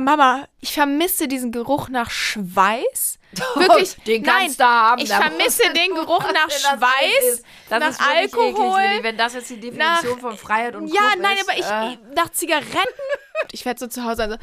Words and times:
Mama, 0.00 0.44
ich 0.60 0.72
vermisse 0.72 1.28
diesen 1.28 1.52
Geruch 1.52 1.88
nach 1.88 2.10
Schweiß. 2.10 3.18
Wirklich, 3.54 3.94
den 4.06 4.22
nein, 4.22 4.40
kannst 4.42 4.58
du 4.60 4.64
haben. 4.64 5.00
ich 5.02 5.12
vermisse 5.12 5.62
den 5.72 5.94
Geruch 5.94 6.24
nach 6.32 6.48
das 6.48 6.62
Schweiß. 6.62 7.42
Das 7.68 7.98
nach 7.98 8.08
Alkohol, 8.16 8.80
eklig, 8.80 9.02
wenn 9.04 9.16
das 9.16 9.34
jetzt 9.34 9.50
die 9.50 9.60
Definition 9.60 10.14
nach- 10.14 10.20
von 10.20 10.36
Freiheit 10.36 10.74
und 10.74 10.88
Ja, 10.88 11.00
Club 11.12 11.22
nein, 11.22 11.36
ist, 11.36 11.48
aber 11.48 11.58
ich, 11.58 11.98
äh, 11.98 11.98
nach 12.16 12.30
Zigaretten. 12.32 12.88
Ich 13.52 13.64
werde 13.64 13.78
so 13.80 13.86
zu 13.86 14.04
Hause 14.04 14.24
also, 14.24 14.36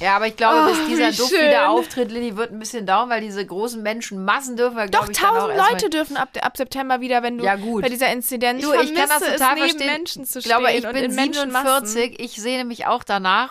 Ja, 0.00 0.16
aber 0.16 0.26
ich 0.26 0.36
glaube, 0.36 0.68
bis 0.70 0.80
Oh, 0.80 0.86
dieser 0.88 1.12
wie 1.12 1.16
Duft 1.16 1.30
schön. 1.30 1.46
wieder 1.48 1.68
auftritt, 1.70 2.10
Lilly, 2.10 2.36
wird 2.36 2.50
ein 2.50 2.58
bisschen 2.58 2.84
dauern, 2.86 3.08
weil 3.08 3.20
diese 3.20 3.46
großen 3.46 3.80
Menschenmassen 3.82 4.56
dürfen 4.56 4.76
wir, 4.76 4.86
doch 4.88 5.08
ich, 5.08 5.16
tausend 5.16 5.56
Leute 5.56 5.88
dürfen 5.88 6.16
ab, 6.16 6.30
ab 6.42 6.56
September 6.56 7.00
wieder, 7.00 7.22
wenn 7.22 7.38
du 7.38 7.44
Ja, 7.44 7.54
gut. 7.54 7.82
bei 7.82 7.88
dieser 7.88 8.10
Inzidenz. 8.12 8.62
Du, 8.62 8.72
ich 8.74 8.92
kann 8.94 9.08
das 9.08 9.20
total 9.20 9.32
es, 9.32 9.40
neben 9.40 9.56
verstehen. 9.60 9.86
Menschen 9.86 10.24
zu 10.26 10.40
Ich 10.40 10.44
stehen 10.44 10.56
glaube, 10.58 10.72
ich 10.72 10.84
und 10.86 10.92
bin 10.92 11.04
in 11.04 11.14
Menschenmassen. 11.14 11.86
47, 11.86 12.20
ich 12.20 12.32
sehne 12.42 12.64
mich 12.64 12.86
auch 12.86 13.04
danach. 13.04 13.50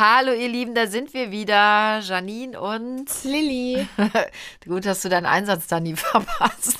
Hallo 0.00 0.32
ihr 0.32 0.48
Lieben, 0.48 0.74
da 0.74 0.86
sind 0.86 1.12
wir 1.12 1.30
wieder, 1.30 1.98
Janine 1.98 2.58
und 2.58 3.04
Lilly. 3.22 3.86
Gut, 4.66 4.86
dass 4.86 5.02
du 5.02 5.10
deinen 5.10 5.26
Einsatz 5.26 5.66
da 5.66 5.78
nie 5.78 5.94
verpasst. 5.94 6.78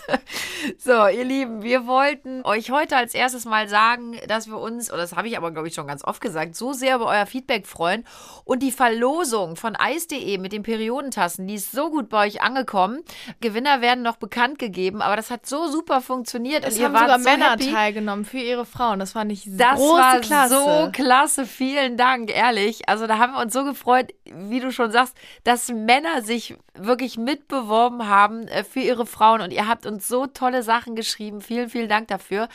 So, 0.79 1.07
ihr 1.07 1.25
Lieben, 1.25 1.63
wir 1.63 1.87
wollten 1.87 2.43
euch 2.47 2.71
heute 2.71 2.97
als 2.97 3.13
erstes 3.13 3.45
mal 3.45 3.69
sagen, 3.69 4.19
dass 4.27 4.47
wir 4.47 4.57
uns, 4.59 4.91
oder 4.91 5.03
das 5.03 5.17
habe 5.17 5.29
ich 5.29 5.37
aber, 5.37 5.51
glaube 5.51 5.69
ich, 5.69 5.75
schon 5.75 5.87
ganz 5.87 6.03
oft 6.03 6.23
gesagt, 6.23 6.57
so 6.57 6.73
sehr 6.73 6.97
über 6.97 7.09
euer 7.09 7.27
Feedback 7.27 7.67
freuen. 7.67 8.07
Und 8.45 8.63
die 8.63 8.71
Verlosung 8.73 9.57
von 9.57 9.77
Eis.de 9.77 10.39
mit 10.39 10.53
den 10.53 10.63
Periodentassen, 10.63 11.47
die 11.47 11.57
ist 11.57 11.73
so 11.73 11.91
gut 11.91 12.09
bei 12.09 12.27
euch 12.27 12.41
angekommen. 12.41 13.01
Gewinner 13.43 13.83
werden 13.83 14.03
noch 14.03 14.17
bekannt 14.17 14.59
gegeben, 14.59 15.03
aber 15.03 15.17
das 15.17 15.31
hat 15.31 15.45
so 15.45 15.69
super 15.69 16.01
funktioniert. 16.01 16.65
Es 16.65 16.79
und 16.79 16.85
haben 16.85 16.97
sogar 16.97 17.19
so 17.19 17.29
Männer 17.29 17.51
happy. 17.51 17.71
teilgenommen 17.71 18.25
für 18.25 18.39
ihre 18.39 18.65
Frauen. 18.65 18.99
Das 18.99 19.13
fand 19.13 19.31
ich 19.31 19.43
Das 19.47 19.77
große 19.79 19.93
war 19.93 20.21
Klasse. 20.21 20.55
so 20.55 20.91
klasse. 20.91 21.45
Vielen 21.45 21.99
Dank, 21.99 22.35
ehrlich. 22.35 22.89
Also 22.89 23.10
da 23.11 23.19
haben 23.19 23.33
wir 23.33 23.41
uns 23.41 23.53
so 23.53 23.65
gefreut, 23.65 24.15
wie 24.25 24.61
du 24.61 24.71
schon 24.71 24.93
sagst, 24.93 25.17
dass 25.43 25.69
Männer 25.69 26.23
sich 26.23 26.57
wirklich 26.75 27.19
mitbeworben 27.19 28.09
haben 28.09 28.47
äh, 28.47 28.63
für 28.63 28.81
ihre 28.81 29.05
Frauen 29.05 29.41
und 29.41 29.53
ihr 29.53 29.67
habt 29.67 29.85
uns 29.85 30.07
so 30.07 30.27
tolle 30.27 30.63
Sachen 30.63 30.95
geschrieben. 30.95 31.41
Vielen, 31.41 31.69
vielen 31.69 31.89
Dank 31.89 32.07
dafür. 32.07 32.49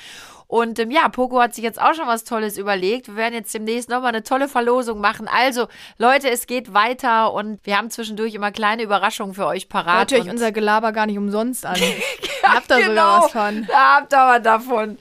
Und 0.48 0.80
ähm, 0.80 0.92
ja, 0.92 1.10
Poco 1.10 1.42
hat 1.42 1.56
sich 1.56 1.64
jetzt 1.64 1.82
auch 1.82 1.94
schon 1.94 2.08
was 2.08 2.24
Tolles 2.24 2.58
überlegt. 2.58 3.08
Wir 3.08 3.16
werden 3.18 3.34
jetzt 3.34 3.54
demnächst 3.54 3.90
nochmal 3.90 4.10
eine 4.10 4.24
tolle 4.24 4.48
Verlosung 4.48 5.02
machen. 5.02 5.28
Also, 5.28 5.68
Leute, 5.98 6.30
es 6.30 6.48
geht 6.48 6.74
weiter 6.74 7.34
und 7.34 7.60
wir 7.66 7.78
haben 7.78 7.90
zwischendurch 7.90 8.34
immer 8.34 8.52
kleine 8.52 8.84
Überraschungen 8.84 9.34
für 9.34 9.48
euch 9.48 9.68
parat. 9.68 10.12
Hört 10.12 10.22
euch 10.22 10.32
unser 10.32 10.52
Gelaber 10.52 10.92
gar 10.92 11.08
nicht 11.08 11.18
umsonst 11.18 11.66
an. 11.66 11.76
Habt 12.44 12.70
ihr 12.70 12.78
genau, 12.78 12.88
sogar 12.88 13.24
was 13.24 13.32
von. 13.32 13.68
Da 13.68 13.96
habt 13.96 14.14
ihr 14.14 14.18
was 14.18 14.42
davon. 14.44 14.98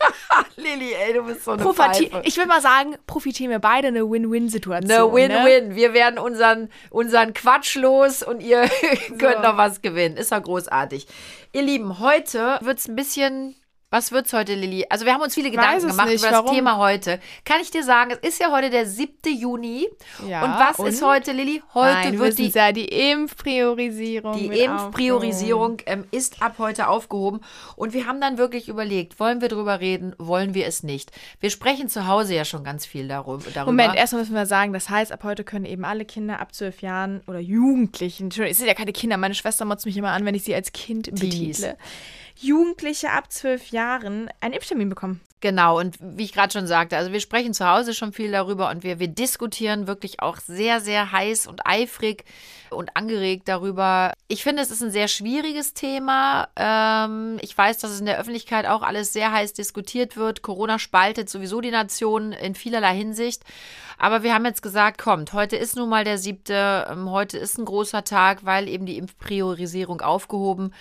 Lilly, 0.56 0.92
ey, 0.94 1.12
du 1.14 1.22
bist 1.22 1.44
so 1.44 1.52
eine 1.52 1.62
Profiti 1.62 2.08
Pfeife. 2.08 2.22
ich 2.26 2.36
will 2.36 2.46
mal 2.46 2.60
sagen, 2.60 2.96
profitieren 3.06 3.50
wir 3.50 3.58
beide 3.58 3.88
eine 3.88 4.08
Win-Win-Situation. 4.10 4.90
Eine 4.90 5.28
Ne? 5.28 5.44
Win-Win. 5.44 5.76
Wir 5.76 5.92
werden 5.94 6.18
unseren, 6.18 6.70
unseren 6.90 7.34
Quatsch 7.34 7.76
los 7.76 8.22
und 8.22 8.40
ihr 8.40 8.68
könnt 9.18 9.42
noch 9.42 9.56
was 9.56 9.82
gewinnen. 9.82 10.16
Ist 10.16 10.32
doch 10.32 10.42
großartig. 10.42 11.06
Ihr 11.52 11.62
Lieben, 11.62 11.98
heute 12.00 12.58
wird 12.62 12.78
es 12.78 12.88
ein 12.88 12.96
bisschen. 12.96 13.54
Was 13.96 14.12
wird's 14.12 14.34
heute, 14.34 14.54
Lilly? 14.54 14.84
Also 14.90 15.06
wir 15.06 15.14
haben 15.14 15.22
uns 15.22 15.32
viele 15.32 15.50
Gedanken 15.50 15.88
gemacht 15.88 16.08
nicht. 16.08 16.20
über 16.20 16.30
das 16.30 16.40
Warum? 16.40 16.54
Thema 16.54 16.76
heute. 16.76 17.18
Kann 17.46 17.62
ich 17.62 17.70
dir 17.70 17.82
sagen, 17.82 18.10
es 18.10 18.28
ist 18.28 18.40
ja 18.42 18.52
heute 18.52 18.68
der 18.68 18.84
7. 18.84 19.10
Juni. 19.34 19.88
Ja, 20.28 20.44
und 20.44 20.50
was 20.50 20.78
und? 20.78 20.88
ist 20.88 21.00
heute, 21.00 21.32
Lilly? 21.32 21.62
Heute 21.72 21.94
Nein, 21.94 22.12
wir 22.12 22.18
wird 22.18 22.38
die 22.38 22.48
ja 22.48 22.72
die 22.72 22.84
Impfpriorisierung. 22.84 24.36
die 24.38 24.48
Impfpriorisierung 24.48 25.78
ähm, 25.86 26.04
ist 26.10 26.42
ab 26.42 26.56
heute 26.58 26.88
aufgehoben. 26.88 27.40
Und 27.74 27.94
wir 27.94 28.06
haben 28.06 28.20
dann 28.20 28.36
wirklich 28.36 28.68
überlegt, 28.68 29.18
wollen 29.18 29.40
wir 29.40 29.48
drüber 29.48 29.80
reden, 29.80 30.14
wollen 30.18 30.52
wir 30.52 30.66
es 30.66 30.82
nicht? 30.82 31.10
Wir 31.40 31.48
sprechen 31.48 31.88
zu 31.88 32.06
Hause 32.06 32.34
ja 32.34 32.44
schon 32.44 32.64
ganz 32.64 32.84
viel 32.84 33.08
darüber. 33.08 33.64
Moment, 33.64 33.96
erstmal 33.96 34.20
müssen 34.20 34.34
wir 34.34 34.44
sagen, 34.44 34.74
das 34.74 34.90
heißt, 34.90 35.10
ab 35.10 35.24
heute 35.24 35.42
können 35.42 35.64
eben 35.64 35.86
alle 35.86 36.04
Kinder 36.04 36.38
ab 36.40 36.54
zwölf 36.54 36.82
Jahren 36.82 37.22
oder 37.26 37.38
Jugendlichen, 37.38 38.24
Entschuldigung, 38.24 38.52
es 38.52 38.58
sind 38.58 38.66
ja 38.66 38.74
keine 38.74 38.92
Kinder, 38.92 39.16
meine 39.16 39.34
Schwester 39.34 39.64
motzt 39.64 39.86
mich 39.86 39.96
immer 39.96 40.10
an, 40.10 40.26
wenn 40.26 40.34
ich 40.34 40.44
sie 40.44 40.54
als 40.54 40.72
Kind 40.72 41.10
betitle. 41.14 41.78
Jugendliche 42.38 43.10
ab 43.10 43.32
zwölf 43.32 43.70
Jahren 43.70 44.30
einen 44.40 44.54
Impftermin 44.54 44.88
bekommen. 44.88 45.20
Genau, 45.40 45.78
und 45.78 45.98
wie 46.00 46.24
ich 46.24 46.32
gerade 46.32 46.52
schon 46.52 46.66
sagte, 46.66 46.96
also 46.96 47.12
wir 47.12 47.20
sprechen 47.20 47.52
zu 47.52 47.68
Hause 47.68 47.92
schon 47.92 48.14
viel 48.14 48.32
darüber 48.32 48.70
und 48.70 48.82
wir, 48.82 48.98
wir 48.98 49.08
diskutieren 49.08 49.86
wirklich 49.86 50.20
auch 50.20 50.38
sehr, 50.38 50.80
sehr 50.80 51.12
heiß 51.12 51.46
und 51.46 51.66
eifrig 51.66 52.24
und 52.70 52.96
angeregt 52.96 53.46
darüber. 53.46 54.14
Ich 54.28 54.42
finde, 54.42 54.62
es 54.62 54.70
ist 54.70 54.82
ein 54.82 54.90
sehr 54.90 55.08
schwieriges 55.08 55.74
Thema. 55.74 56.48
Ähm, 56.56 57.36
ich 57.42 57.56
weiß, 57.56 57.78
dass 57.78 57.90
es 57.90 58.00
in 58.00 58.06
der 58.06 58.18
Öffentlichkeit 58.18 58.66
auch 58.66 58.82
alles 58.82 59.12
sehr 59.12 59.30
heiß 59.30 59.52
diskutiert 59.52 60.16
wird. 60.16 60.40
Corona 60.40 60.78
spaltet 60.78 61.28
sowieso 61.28 61.60
die 61.60 61.70
Nation 61.70 62.32
in 62.32 62.54
vielerlei 62.54 62.96
Hinsicht. 62.96 63.42
Aber 63.98 64.22
wir 64.22 64.34
haben 64.34 64.46
jetzt 64.46 64.62
gesagt, 64.62 64.98
kommt, 64.98 65.34
heute 65.34 65.56
ist 65.56 65.76
nun 65.76 65.90
mal 65.90 66.04
der 66.04 66.16
siebte, 66.16 66.86
ähm, 66.90 67.10
heute 67.10 67.36
ist 67.36 67.58
ein 67.58 67.66
großer 67.66 68.04
Tag, 68.04 68.44
weil 68.46 68.68
eben 68.68 68.86
die 68.86 68.96
Impfpriorisierung 68.96 70.00
aufgehoben 70.00 70.70
wird 70.70 70.74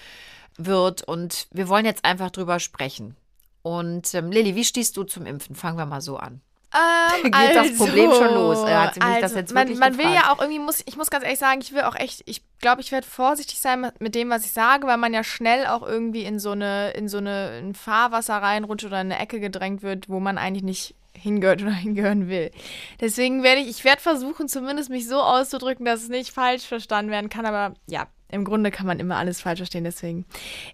und 0.57 1.47
wir 1.51 1.67
wollen 1.67 1.85
jetzt 1.85 2.05
einfach 2.05 2.31
drüber 2.31 2.59
sprechen. 2.59 3.15
Und 3.61 4.13
ähm, 4.13 4.31
Lilly, 4.31 4.55
wie 4.55 4.63
stehst 4.63 4.95
du 4.95 5.03
zum 5.03 5.25
Impfen? 5.25 5.55
Fangen 5.55 5.77
wir 5.77 5.85
mal 5.85 6.01
so 6.01 6.17
an. 6.17 6.41
Ähm, 6.75 7.23
Geht 7.31 7.55
das 7.55 7.77
Problem 7.77 8.11
schon 8.11 8.33
los? 8.33 8.63
Mich 8.63 9.21
das 9.21 9.33
jetzt 9.33 9.53
man, 9.53 9.77
man 9.77 9.97
will 9.97 10.11
ja 10.11 10.31
auch 10.31 10.39
irgendwie, 10.39 10.59
muss, 10.59 10.83
ich 10.85 10.97
muss 10.97 11.09
ganz 11.09 11.23
ehrlich 11.23 11.39
sagen, 11.39 11.61
ich 11.61 11.73
will 11.73 11.81
auch 11.81 11.95
echt, 11.95 12.21
ich 12.25 12.41
glaube, 12.59 12.81
ich 12.81 12.91
werde 12.91 13.07
vorsichtig 13.07 13.59
sein 13.59 13.91
mit 13.99 14.15
dem, 14.15 14.29
was 14.29 14.45
ich 14.45 14.51
sage, 14.51 14.85
weil 14.87 14.97
man 14.97 15.13
ja 15.13 15.23
schnell 15.23 15.65
auch 15.67 15.83
irgendwie 15.83 16.25
in 16.25 16.39
so 16.39 16.51
eine, 16.51 16.91
in 16.91 17.07
so 17.07 17.17
eine 17.17 17.59
ein 17.61 17.73
Fahrwasser 17.73 18.35
reinrutscht 18.37 18.85
oder 18.85 19.01
in 19.01 19.11
eine 19.11 19.19
Ecke 19.19 19.39
gedrängt 19.39 19.83
wird, 19.83 20.09
wo 20.09 20.19
man 20.19 20.37
eigentlich 20.37 20.63
nicht 20.63 20.95
hingehört 21.13 21.61
oder 21.61 21.71
hingehören 21.73 22.27
will. 22.27 22.51
Deswegen 22.99 23.41
werde 23.43 23.61
ich, 23.61 23.69
ich 23.69 23.83
werde 23.83 24.01
versuchen, 24.01 24.49
zumindest 24.49 24.89
mich 24.89 25.07
so 25.07 25.21
auszudrücken, 25.21 25.85
dass 25.85 26.03
es 26.03 26.09
nicht 26.09 26.31
falsch 26.31 26.65
verstanden 26.65 27.11
werden 27.11 27.29
kann, 27.29 27.45
aber 27.45 27.73
ja, 27.87 28.07
im 28.29 28.43
Grunde 28.43 28.71
kann 28.71 28.87
man 28.87 28.99
immer 28.99 29.17
alles 29.17 29.41
falsch 29.41 29.59
verstehen, 29.59 29.83
deswegen. 29.83 30.25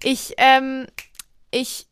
Ich, 0.03 0.33
ähm, 0.37 0.87
ich, 1.51 1.87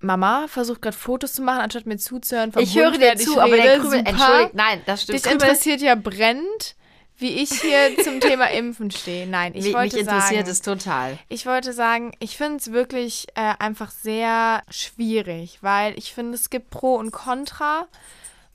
Mama 0.00 0.46
versucht 0.48 0.82
gerade 0.82 0.96
Fotos 0.96 1.34
zu 1.34 1.42
machen, 1.42 1.60
anstatt 1.60 1.86
mir 1.86 1.98
zuzuhören. 1.98 2.52
Ich 2.58 2.76
höre 2.76 2.92
dir 2.92 3.16
zu, 3.16 3.32
ich 3.32 3.40
aber 3.40 3.56
der. 3.56 3.78
Krümel, 3.78 4.00
entschuldigt, 4.00 4.54
nein, 4.54 4.82
das 4.86 5.02
stimmt. 5.02 5.24
Dich 5.24 5.30
interessiert 5.30 5.80
ja 5.80 5.94
brennend, 5.94 6.76
wie 7.16 7.42
ich 7.42 7.50
hier 7.60 7.96
zum 8.04 8.20
Thema 8.20 8.50
Impfen 8.50 8.90
stehe. 8.90 9.26
Nein, 9.26 9.54
ich 9.54 9.64
mich, 9.64 9.74
wollte 9.74 9.96
mich 9.96 10.06
interessiert 10.06 10.46
sagen, 10.46 10.50
es 10.50 10.62
total. 10.62 11.18
ich 11.28 11.46
wollte 11.46 11.72
sagen, 11.72 12.12
ich 12.18 12.36
finde 12.36 12.56
es 12.56 12.72
wirklich 12.72 13.28
äh, 13.34 13.54
einfach 13.58 13.90
sehr 13.90 14.62
schwierig, 14.70 15.58
weil 15.62 15.98
ich 15.98 16.14
finde, 16.14 16.34
es 16.34 16.50
gibt 16.50 16.70
Pro 16.70 16.94
und 16.94 17.12
Contra. 17.12 17.86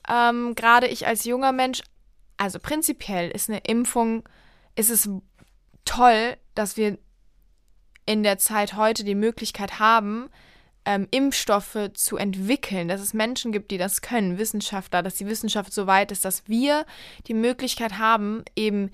Ähm, 0.09 0.55
Gerade 0.55 0.87
ich 0.87 1.07
als 1.07 1.25
junger 1.25 1.51
Mensch, 1.51 1.81
also 2.37 2.59
prinzipiell 2.59 3.29
ist 3.31 3.49
eine 3.49 3.59
Impfung, 3.59 4.27
ist 4.75 4.89
es 4.89 5.09
toll, 5.85 6.37
dass 6.53 6.77
wir 6.77 6.97
in 8.05 8.23
der 8.23 8.37
Zeit 8.37 8.75
heute 8.75 9.03
die 9.03 9.15
Möglichkeit 9.15 9.79
haben, 9.79 10.29
ähm, 10.85 11.07
Impfstoffe 11.09 11.91
zu 11.93 12.17
entwickeln, 12.17 12.87
dass 12.87 13.01
es 13.01 13.13
Menschen 13.13 13.51
gibt, 13.51 13.71
die 13.71 13.77
das 13.77 14.01
können, 14.01 14.37
Wissenschaftler, 14.37 15.01
dass 15.01 15.15
die 15.15 15.25
Wissenschaft 15.25 15.73
so 15.73 15.87
weit 15.87 16.11
ist, 16.11 16.25
dass 16.25 16.47
wir 16.47 16.85
die 17.27 17.33
Möglichkeit 17.33 17.97
haben, 17.97 18.43
eben 18.55 18.91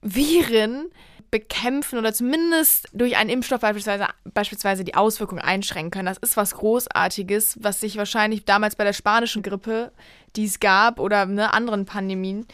Viren 0.00 0.86
bekämpfen 1.30 1.98
oder 1.98 2.14
zumindest 2.14 2.88
durch 2.92 3.16
einen 3.18 3.28
Impfstoff 3.28 3.60
beispielsweise, 3.60 4.06
beispielsweise 4.32 4.84
die 4.84 4.94
Auswirkungen 4.94 5.42
einschränken 5.42 5.90
können. 5.90 6.06
Das 6.06 6.18
ist 6.18 6.38
was 6.38 6.54
Großartiges, 6.54 7.58
was 7.60 7.80
sich 7.80 7.98
wahrscheinlich 7.98 8.46
damals 8.46 8.76
bei 8.76 8.84
der 8.84 8.94
spanischen 8.94 9.42
Grippe, 9.42 9.92
die 10.36 10.46
es 10.46 10.58
gab, 10.58 11.00
oder 11.00 11.26
ne, 11.26 11.52
anderen 11.52 11.84
Pandemien, 11.84 12.46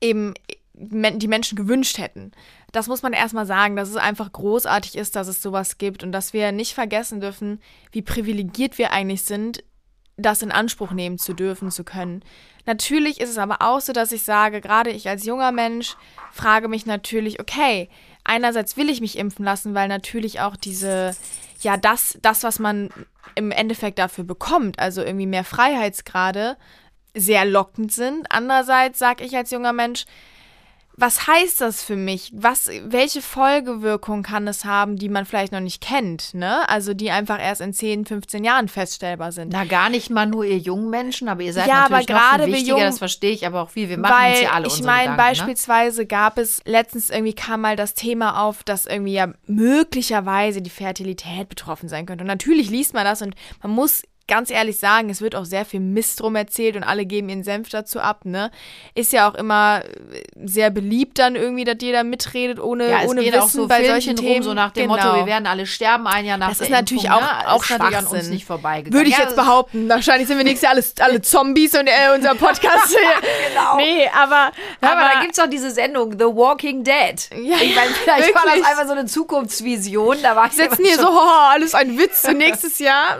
eben 0.00 0.32
die 0.74 1.28
Menschen 1.28 1.56
gewünscht 1.56 1.98
hätten. 1.98 2.32
Das 2.72 2.88
muss 2.88 3.02
man 3.02 3.12
erstmal 3.12 3.46
sagen, 3.46 3.76
dass 3.76 3.90
es 3.90 3.96
einfach 3.96 4.32
großartig 4.32 4.96
ist, 4.96 5.14
dass 5.14 5.28
es 5.28 5.42
sowas 5.42 5.78
gibt 5.78 6.02
und 6.02 6.12
dass 6.12 6.32
wir 6.32 6.52
nicht 6.52 6.74
vergessen 6.74 7.20
dürfen, 7.20 7.60
wie 7.92 8.02
privilegiert 8.02 8.78
wir 8.78 8.92
eigentlich 8.92 9.22
sind, 9.22 9.62
das 10.16 10.42
in 10.42 10.52
Anspruch 10.52 10.92
nehmen 10.92 11.18
zu 11.18 11.34
dürfen, 11.34 11.70
zu 11.70 11.84
können. 11.84 12.22
Natürlich 12.64 13.20
ist 13.20 13.30
es 13.30 13.38
aber 13.38 13.60
auch 13.60 13.80
so, 13.80 13.92
dass 13.92 14.12
ich 14.12 14.22
sage, 14.22 14.60
gerade 14.60 14.90
ich 14.90 15.08
als 15.08 15.24
junger 15.24 15.52
Mensch 15.52 15.96
frage 16.32 16.68
mich 16.68 16.86
natürlich, 16.86 17.40
okay, 17.40 17.88
einerseits 18.24 18.76
will 18.76 18.88
ich 18.88 19.00
mich 19.00 19.18
impfen 19.18 19.44
lassen, 19.44 19.74
weil 19.74 19.88
natürlich 19.88 20.40
auch 20.40 20.56
diese, 20.56 21.16
ja, 21.60 21.76
das, 21.76 22.18
das, 22.22 22.42
was 22.42 22.58
man 22.58 22.90
im 23.34 23.50
Endeffekt 23.50 23.98
dafür 23.98 24.24
bekommt, 24.24 24.78
also 24.78 25.02
irgendwie 25.02 25.26
mehr 25.26 25.44
Freiheitsgrade, 25.44 26.56
sehr 27.14 27.44
lockend 27.44 27.92
sind. 27.92 28.26
Andererseits 28.30 28.98
sage 28.98 29.24
ich 29.24 29.36
als 29.36 29.50
junger 29.50 29.72
Mensch, 29.72 30.06
was 30.96 31.26
heißt 31.26 31.60
das 31.60 31.82
für 31.82 31.96
mich? 31.96 32.30
Was, 32.34 32.68
welche 32.84 33.22
Folgewirkung 33.22 34.22
kann 34.22 34.46
es 34.46 34.64
haben, 34.64 34.96
die 34.96 35.08
man 35.08 35.24
vielleicht 35.24 35.52
noch 35.52 35.60
nicht 35.60 35.80
kennt, 35.80 36.34
ne? 36.34 36.68
Also 36.68 36.94
die 36.94 37.10
einfach 37.10 37.40
erst 37.40 37.60
in 37.60 37.72
10, 37.72 38.04
15 38.04 38.44
Jahren 38.44 38.68
feststellbar 38.68 39.32
sind. 39.32 39.52
Na, 39.52 39.64
gar 39.64 39.88
nicht 39.88 40.10
mal 40.10 40.26
nur 40.26 40.44
ihr 40.44 40.58
jungen 40.58 40.90
Menschen, 40.90 41.28
aber 41.28 41.42
ihr 41.42 41.52
seid 41.52 41.66
Ja, 41.66 41.84
aber 41.86 41.96
natürlich 41.96 42.08
noch 42.08 42.16
gerade 42.16 42.42
viel 42.44 42.52
wir 42.52 42.58
wichtiger, 42.58 42.76
jungen- 42.76 42.86
das 42.90 42.98
verstehe 42.98 43.32
ich, 43.32 43.46
aber 43.46 43.62
auch 43.62 43.70
viel. 43.70 43.88
Wir 43.88 43.98
machen 43.98 44.14
Weil 44.14 44.32
uns 44.32 44.40
ja 44.42 44.50
alle 44.52 44.66
ich 44.66 44.82
meine, 44.82 45.10
ne? 45.12 45.16
beispielsweise 45.16 46.06
gab 46.06 46.38
es 46.38 46.60
letztens 46.64 47.10
irgendwie 47.10 47.34
kam 47.34 47.62
mal 47.62 47.76
das 47.76 47.94
Thema 47.94 48.42
auf, 48.42 48.62
dass 48.62 48.86
irgendwie 48.86 49.14
ja 49.14 49.28
möglicherweise 49.46 50.62
die 50.62 50.70
Fertilität 50.70 51.48
betroffen 51.48 51.88
sein 51.88 52.06
könnte. 52.06 52.22
Und 52.22 52.28
natürlich 52.28 52.70
liest 52.70 52.94
man 52.94 53.04
das 53.04 53.22
und 53.22 53.34
man 53.62 53.72
muss 53.72 54.02
ganz 54.28 54.50
ehrlich 54.50 54.78
sagen, 54.78 55.10
es 55.10 55.20
wird 55.20 55.34
auch 55.34 55.44
sehr 55.44 55.64
viel 55.64 55.80
Mist 55.80 56.20
drum 56.20 56.36
erzählt 56.36 56.76
und 56.76 56.82
alle 56.84 57.06
geben 57.06 57.28
ihren 57.28 57.44
Senf 57.44 57.68
dazu 57.68 58.00
ab, 58.00 58.24
ne? 58.24 58.50
Ist 58.94 59.12
ja 59.12 59.28
auch 59.30 59.34
immer 59.34 59.82
äh, 59.84 60.22
sehr 60.44 60.70
beliebt 60.70 61.18
dann 61.18 61.36
irgendwie, 61.36 61.64
dass 61.64 61.76
jeder 61.80 62.04
mitredet 62.04 62.60
ohne, 62.60 62.88
Ja, 62.90 63.02
es 63.02 63.10
ohne 63.10 63.22
geht 63.22 63.32
Wissen 63.32 63.42
auch 63.42 63.48
so 63.48 63.66
bei 63.68 63.76
Filmchen 63.84 64.16
solchen 64.16 64.18
rum, 64.18 64.26
Themen. 64.26 64.42
so 64.42 64.54
nach 64.54 64.70
dem 64.72 64.88
genau. 64.88 64.96
Motto, 64.96 65.16
wir 65.16 65.26
werden 65.26 65.46
alle 65.46 65.66
sterben 65.66 66.06
ein 66.06 66.24
Jahr 66.24 66.38
nach 66.38 66.48
Das 66.50 66.60
ist 66.60 66.70
natürlich 66.70 67.04
Impfung, 67.04 67.22
auch, 67.22 67.42
ne? 67.42 67.48
auch 67.48 67.62
ist 67.62 67.70
natürlich 67.70 67.96
an 67.96 68.06
uns 68.06 68.28
nicht 68.28 68.44
vorbeigegangen. 68.44 68.98
Würde 68.98 69.10
ich 69.10 69.16
Ja, 69.18 69.24
jetzt 69.24 69.36
behaupten. 69.36 69.88
Wahrscheinlich 69.88 70.28
sind 70.28 70.38
wir 70.38 70.44
nächstes 70.44 70.62
Jahr 70.62 70.72
alles, 70.72 70.94
alle 71.00 71.22
Zombies 71.22 71.74
und 71.74 71.86
äh, 71.86 72.14
unser 72.14 72.34
Podcast. 72.34 72.96
Genau. 73.48 73.76
Nee, 73.76 74.08
aber, 74.14 74.50
Aber, 74.80 75.00
da 75.14 75.20
gibt 75.20 75.32
es 75.32 75.38
doch 75.38 75.48
diese 75.48 75.70
Sendung, 75.70 76.12
The 76.12 76.24
Walking 76.24 76.84
Dead. 76.84 77.28
Ja, 77.42 77.56
ich 77.60 77.74
meine, 77.74 77.90
vielleicht 77.90 78.34
war 78.34 78.42
das 78.44 78.54
wirklich. 78.54 78.66
einfach 78.66 78.86
so 78.86 78.92
eine 78.92 79.06
Zukunftsvision. 79.06 80.18
Da 80.22 80.36
war 80.36 80.46
ich 80.46 80.52
sitzen 80.52 80.84
hier 80.84 80.98
so, 80.98 81.08
oh, 81.08 81.48
alles 81.50 81.74
ein 81.74 81.98
Witz 81.98 82.20
für 82.22 82.32
nächstes 82.34 82.78
Jahr. 82.78 83.18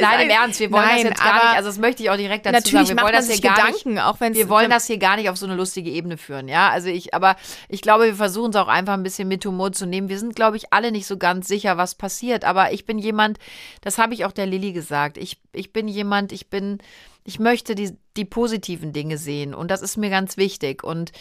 Nein, 0.00 0.20
im 0.28 0.30
Ernst, 0.42 0.60
wir 0.60 0.70
wollen 0.70 0.84
Nein, 0.84 0.96
das 0.96 1.04
jetzt 1.04 1.22
gar 1.22 1.34
nicht, 1.34 1.56
also 1.56 1.68
das 1.68 1.78
möchte 1.78 2.02
ich 2.02 2.10
auch 2.10 2.16
direkt 2.16 2.46
dazu 2.46 2.56
Natürlich 2.56 2.88
sagen, 2.88 2.98
wir 2.98 3.04
wollen 3.04 3.14
das 3.14 3.30
hier 3.30 3.40
gar 3.40 3.54
Gedanken, 3.56 3.94
nicht, 3.94 4.02
auch 4.02 4.20
wenn 4.20 4.34
wir 4.34 4.48
wollen 4.48 4.70
das 4.70 4.86
hier 4.86 4.98
gar 4.98 5.16
nicht 5.16 5.28
auf 5.28 5.36
so 5.36 5.46
eine 5.46 5.54
lustige 5.54 5.90
Ebene 5.90 6.16
führen, 6.16 6.48
ja, 6.48 6.70
also 6.70 6.88
ich, 6.88 7.14
aber 7.14 7.36
ich 7.68 7.82
glaube, 7.82 8.04
wir 8.04 8.14
versuchen 8.14 8.50
es 8.50 8.56
auch 8.56 8.68
einfach 8.68 8.94
ein 8.94 9.02
bisschen 9.02 9.28
mit 9.28 9.44
Humor 9.44 9.72
zu 9.72 9.86
nehmen. 9.86 10.08
Wir 10.08 10.18
sind, 10.18 10.36
glaube 10.36 10.56
ich, 10.56 10.72
alle 10.72 10.92
nicht 10.92 11.06
so 11.06 11.16
ganz 11.16 11.48
sicher, 11.48 11.76
was 11.76 11.94
passiert, 11.94 12.44
aber 12.44 12.72
ich 12.72 12.84
bin 12.84 12.98
jemand, 12.98 13.38
das 13.80 13.98
habe 13.98 14.14
ich 14.14 14.24
auch 14.24 14.32
der 14.32 14.46
Lilly 14.46 14.72
gesagt, 14.72 15.16
ich, 15.16 15.40
ich 15.52 15.72
bin 15.72 15.88
jemand, 15.88 16.32
ich 16.32 16.50
bin, 16.50 16.78
ich 17.24 17.38
möchte 17.38 17.74
die, 17.74 17.96
die 18.16 18.24
positiven 18.24 18.92
Dinge 18.92 19.18
sehen 19.18 19.54
und 19.54 19.70
das 19.70 19.82
ist 19.82 19.96
mir 19.96 20.10
ganz 20.10 20.36
wichtig 20.36 20.82
und 20.82 21.12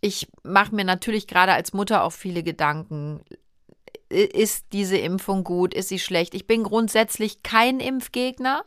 ich 0.00 0.28
mache 0.42 0.74
mir 0.74 0.84
natürlich 0.84 1.26
gerade 1.26 1.52
als 1.52 1.72
Mutter 1.72 2.04
auch 2.04 2.12
viele 2.12 2.42
Gedanken, 2.42 3.20
ist 4.10 4.66
diese 4.72 4.96
Impfung 4.98 5.44
gut, 5.44 5.72
ist 5.72 5.88
sie 5.88 5.98
schlecht? 5.98 6.34
Ich 6.34 6.46
bin 6.46 6.64
grundsätzlich 6.64 7.42
kein 7.42 7.80
Impfgegner. 7.80 8.64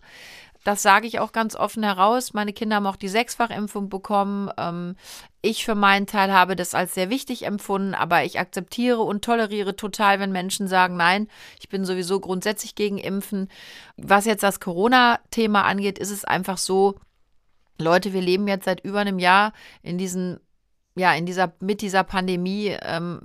Das 0.63 0.81
sage 0.81 1.07
ich 1.07 1.19
auch 1.19 1.33
ganz 1.33 1.55
offen 1.55 1.83
heraus. 1.83 2.33
Meine 2.33 2.53
Kinder 2.53 2.77
haben 2.77 2.87
auch 2.87 2.95
die 2.95 3.09
Sechsfachimpfung 3.09 3.89
bekommen. 3.89 4.49
Ähm, 4.57 4.95
ich 5.41 5.65
für 5.65 5.75
meinen 5.75 6.07
Teil 6.07 6.31
habe 6.31 6.55
das 6.55 6.73
als 6.73 6.93
sehr 6.93 7.09
wichtig 7.09 7.45
empfunden, 7.45 7.93
aber 7.93 8.23
ich 8.23 8.39
akzeptiere 8.39 9.01
und 9.01 9.25
toleriere 9.25 9.75
total, 9.75 10.21
wenn 10.21 10.31
Menschen 10.31 10.69
sagen, 10.69 10.95
nein, 10.95 11.27
ich 11.59 11.67
bin 11.67 11.83
sowieso 11.83 12.21
grundsätzlich 12.21 12.75
gegen 12.75 12.97
Impfen. 12.97 13.49
Was 13.97 14.23
jetzt 14.25 14.43
das 14.43 14.61
Corona-Thema 14.61 15.63
angeht, 15.63 15.99
ist 15.99 16.11
es 16.11 16.23
einfach 16.23 16.57
so, 16.57 16.95
Leute, 17.77 18.13
wir 18.13 18.21
leben 18.21 18.47
jetzt 18.47 18.65
seit 18.65 18.85
über 18.85 18.99
einem 18.99 19.19
Jahr 19.19 19.51
in 19.81 19.97
diesen 19.97 20.39
ja, 20.95 21.13
in 21.13 21.25
dieser, 21.25 21.53
mit 21.59 21.81
dieser 21.81 22.03
Pandemie, 22.03 22.75
ähm, 22.81 23.19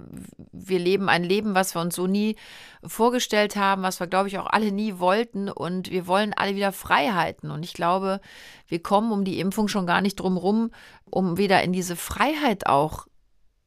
wir 0.53 0.79
leben 0.79 1.09
ein 1.09 1.23
Leben, 1.23 1.55
was 1.55 1.75
wir 1.75 1.83
uns 1.83 1.95
so 1.95 2.07
nie 2.07 2.37
vorgestellt 2.83 3.57
haben, 3.57 3.83
was 3.83 4.01
wir, 4.01 4.07
glaube 4.07 4.29
ich, 4.29 4.39
auch 4.39 4.47
alle 4.47 4.73
nie 4.73 4.99
wollten. 4.99 5.51
Und 5.51 5.91
wir 5.91 6.07
wollen 6.07 6.33
alle 6.35 6.55
wieder 6.55 6.73
Freiheiten. 6.73 7.51
Und 7.51 7.65
ich 7.65 7.75
glaube, 7.75 8.21
wir 8.67 8.83
kommen 8.83 9.13
um 9.13 9.25
die 9.25 9.39
Impfung 9.39 9.69
schon 9.69 9.87
gar 9.87 10.01
nicht 10.01 10.17
drum 10.17 10.39
rum, 10.39 10.71
um 11.11 11.37
wieder 11.37 11.63
in 11.63 11.73
diese 11.73 11.97
Freiheit 11.97 12.67
auch 12.67 13.07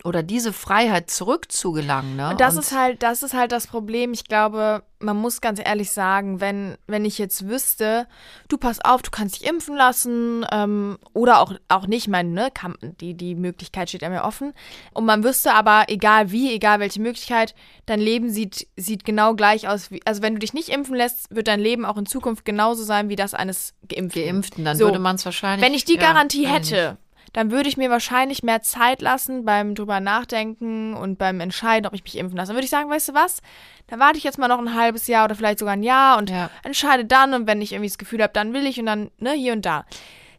oder 0.03 0.23
diese 0.23 0.53
Freiheit 0.53 1.09
zurückzugelangen. 1.09 2.15
Ne? 2.15 2.29
Und 2.29 2.41
das 2.41 2.57
ist 2.57 2.75
halt, 2.75 3.03
das 3.03 3.23
ist 3.23 3.33
halt 3.33 3.51
das 3.51 3.67
Problem. 3.67 4.13
Ich 4.13 4.25
glaube, 4.25 4.83
man 4.99 5.17
muss 5.17 5.41
ganz 5.41 5.59
ehrlich 5.63 5.91
sagen, 5.91 6.39
wenn, 6.39 6.77
wenn 6.87 7.05
ich 7.05 7.17
jetzt 7.17 7.47
wüsste, 7.47 8.07
du 8.47 8.57
pass 8.57 8.83
auf, 8.83 9.01
du 9.01 9.11
kannst 9.11 9.39
dich 9.39 9.47
impfen 9.47 9.75
lassen, 9.75 10.45
ähm, 10.51 10.97
oder 11.13 11.39
auch, 11.39 11.53
auch 11.67 11.87
nicht, 11.87 12.03
ich 12.03 12.07
meine, 12.07 12.29
ne, 12.29 12.49
kann, 12.53 12.75
die, 12.99 13.15
die 13.15 13.35
Möglichkeit 13.35 13.89
steht 13.89 14.01
ja 14.01 14.09
mir 14.09 14.23
offen. 14.23 14.53
Und 14.93 15.05
man 15.05 15.23
wüsste 15.23 15.53
aber, 15.53 15.85
egal 15.87 16.31
wie, 16.31 16.53
egal 16.53 16.79
welche 16.79 17.01
Möglichkeit, 17.01 17.55
dein 17.85 17.99
Leben 17.99 18.29
sieht, 18.29 18.67
sieht 18.75 19.05
genau 19.05 19.35
gleich 19.35 19.67
aus. 19.67 19.91
Wie, 19.91 20.01
also 20.05 20.21
wenn 20.21 20.33
du 20.33 20.39
dich 20.39 20.53
nicht 20.53 20.69
impfen 20.69 20.95
lässt, 20.95 21.33
wird 21.33 21.47
dein 21.47 21.59
Leben 21.59 21.85
auch 21.85 21.97
in 21.97 22.05
Zukunft 22.05 22.45
genauso 22.45 22.83
sein 22.83 23.09
wie 23.09 23.15
das 23.15 23.33
eines 23.33 23.73
Geimpften. 23.87 24.23
Geimpften, 24.23 24.65
dann 24.65 24.77
So. 24.77 24.85
würde 24.85 24.99
man 24.99 25.15
es 25.15 25.25
wahrscheinlich. 25.25 25.65
Wenn 25.65 25.73
ich 25.73 25.85
die 25.85 25.95
ja, 25.95 26.01
Garantie 26.01 26.47
hätte, 26.47 26.97
dann 27.33 27.51
würde 27.51 27.69
ich 27.69 27.77
mir 27.77 27.89
wahrscheinlich 27.89 28.43
mehr 28.43 28.61
Zeit 28.61 29.01
lassen 29.01 29.45
beim 29.45 29.75
drüber 29.75 29.99
nachdenken 29.99 30.93
und 30.93 31.17
beim 31.17 31.39
Entscheiden, 31.39 31.87
ob 31.87 31.93
ich 31.93 32.03
mich 32.03 32.17
impfen 32.17 32.37
lasse. 32.37 32.49
Dann 32.49 32.57
würde 32.57 32.65
ich 32.65 32.71
sagen, 32.71 32.89
weißt 32.89 33.09
du 33.09 33.13
was? 33.13 33.41
Dann 33.87 33.99
warte 33.99 34.17
ich 34.17 34.23
jetzt 34.23 34.37
mal 34.37 34.47
noch 34.47 34.59
ein 34.59 34.75
halbes 34.75 35.07
Jahr 35.07 35.25
oder 35.25 35.35
vielleicht 35.35 35.59
sogar 35.59 35.73
ein 35.73 35.83
Jahr 35.83 36.17
und 36.17 36.29
Ja. 36.29 36.49
entscheide 36.63 37.05
dann 37.05 37.33
und 37.33 37.47
wenn 37.47 37.61
ich 37.61 37.71
irgendwie 37.73 37.89
das 37.89 37.97
Gefühl 37.97 38.21
habe, 38.21 38.33
dann 38.33 38.53
will 38.53 38.65
ich 38.65 38.79
und 38.79 38.85
dann, 38.85 39.11
ne, 39.17 39.31
hier 39.31 39.53
und 39.53 39.65
da. 39.65 39.85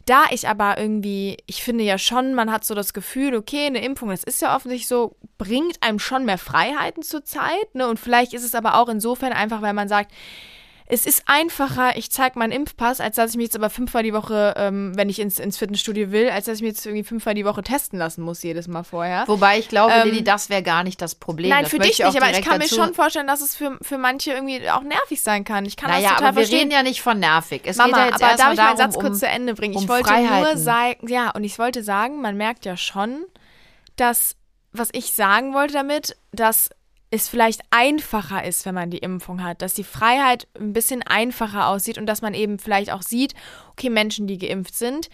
Da 0.05 0.25
ich 0.31 0.49
aber 0.49 0.79
irgendwie, 0.79 1.37
ich 1.47 1.63
finde 1.63 1.85
ja 1.85 1.97
schon, 1.97 2.35
man 2.35 2.51
hat 2.51 2.65
so 2.65 2.75
das 2.75 2.93
Gefühl, 2.93 3.37
okay, 3.37 3.67
eine 3.67 3.85
Impfung, 3.85 4.09
das 4.09 4.25
ist 4.25 4.43
ja 4.43 4.57
offensichtlich 4.57 4.89
so, 4.89 5.15
bringt 5.39 5.81
einem 5.81 6.01
schon 6.01 6.25
mehr 6.25 6.39
Freiheiten 6.39 7.05
zur 7.05 7.25
Zeit, 7.25 7.75
ne? 7.75 7.87
Und 7.87 8.01
vielleicht 8.01 8.35
ist 8.35 8.43
es 8.43 8.57
aber 8.57 8.79
auch 8.79 8.89
insofern 8.89 9.33
einfach, 9.33 9.63
weil 9.63 9.75
man 9.75 9.89
sagt, 9.89 10.11
es 10.93 11.07
ist 11.07 11.23
einfacher, 11.25 11.97
ich 11.97 12.11
zeige 12.11 12.39
meinen 12.39 12.53
Impfpass, 12.53 13.01
als 13.01 13.17
dass 13.17 13.31
ich 13.31 13.37
mich 13.39 13.45
jetzt 13.45 13.57
aber 13.57 13.71
fünfmal 13.71 14.03
die 14.03 14.13
Woche, 14.13 14.53
ähm, 14.59 14.93
wenn 14.95 15.09
ich 15.09 15.21
ins, 15.21 15.39
ins 15.39 15.57
Fitnessstudio 15.57 16.11
will, 16.13 16.29
als 16.29 16.45
dass 16.45 16.57
ich 16.57 16.63
mich 16.63 16.73
jetzt 16.73 16.85
irgendwie 16.85 17.03
fünfmal 17.05 17.35
die 17.35 17.47
Woche 17.47 17.63
testen 17.63 17.99
lassen 17.99 18.21
muss, 18.23 18.43
jedes 18.43 18.69
Mal 18.69 18.83
vorher. 18.85 19.25
Wobei 19.27 19.59
ich 19.59 19.69
glaube, 19.69 19.91
Ähm, 19.95 20.09
Lilly, 20.09 20.23
das 20.23 20.51
wäre 20.51 20.63
gar 20.63 20.85
nicht 20.85 21.01
das 21.01 21.15
Problem. 21.15 21.49
Nein, 21.49 21.63
das 21.63 21.71
für 21.71 21.79
dich 21.79 22.01
ich 22.01 22.05
nicht, 22.05 22.21
aber 22.23 22.31
ich 22.31 22.43
kann 22.45 22.59
mir 22.59 22.69
schon 22.69 22.93
vorstellen, 22.93 23.27
dass 23.27 23.41
es 23.41 23.57
für, 23.57 23.79
für 23.81 23.97
manche 23.97 24.33
irgendwie 24.33 24.69
auch 24.69 24.83
nervig 24.83 25.23
sein 25.23 25.45
kann. 25.45 25.65
Ich 25.65 25.79
kann 25.79 25.89
Naja, 25.91 26.03
das 26.03 26.11
total 26.19 26.29
aber 26.29 26.37
wir 26.37 26.43
verstehen. 26.43 26.59
reden 26.59 26.71
ja 26.73 26.83
nicht 26.83 27.01
von 27.01 27.19
nervig. 27.19 27.63
Es 27.65 27.79
Mama, 27.79 27.97
ja 27.99 28.05
jetzt 28.09 28.23
aber 28.23 28.37
darf 28.37 28.53
ich 28.53 28.59
meinen 28.59 28.77
Satz 28.77 28.95
kurz 28.95 29.07
um, 29.15 29.15
zu 29.15 29.27
Ende 29.29 29.55
bringen? 29.55 29.73
Ich 29.73 29.81
um 29.81 29.89
wollte 29.89 30.11
nur 30.13 30.29
Freiheiten. 30.29 30.59
sagen, 30.59 31.09
ja, 31.09 31.31
und 31.31 31.45
ich 31.45 31.59
wollte 31.59 31.83
sagen, 31.83 32.21
man 32.21 32.37
merkt 32.37 32.67
ja 32.67 32.77
schon, 32.77 33.25
dass, 33.97 34.37
was 34.73 34.91
ich 34.93 35.15
sagen 35.15 35.55
wollte 35.55 35.73
damit, 35.73 36.17
dass 36.33 36.69
es 37.13 37.29
vielleicht 37.29 37.61
einfacher 37.71 38.43
ist, 38.45 38.65
wenn 38.65 38.75
man 38.75 38.91
die 38.91 38.99
Impfung 38.99 39.45
hat, 39.45 39.61
dass 39.61 39.75
die 39.75 39.85
Freiheit 39.85 40.49
ein 40.59 40.73
bisschen 40.73 41.03
einfacher 41.03 41.69
aussieht 41.69 41.99
und 41.99 42.07
dass 42.07 42.23
man 42.23 42.33
eben 42.33 42.59
vielleicht 42.59 42.91
auch 42.91 43.03
sieht, 43.03 43.35
okay, 43.71 43.91
Menschen, 43.91 44.27
die 44.27 44.39
geimpft 44.39 44.75
sind, 44.75 45.11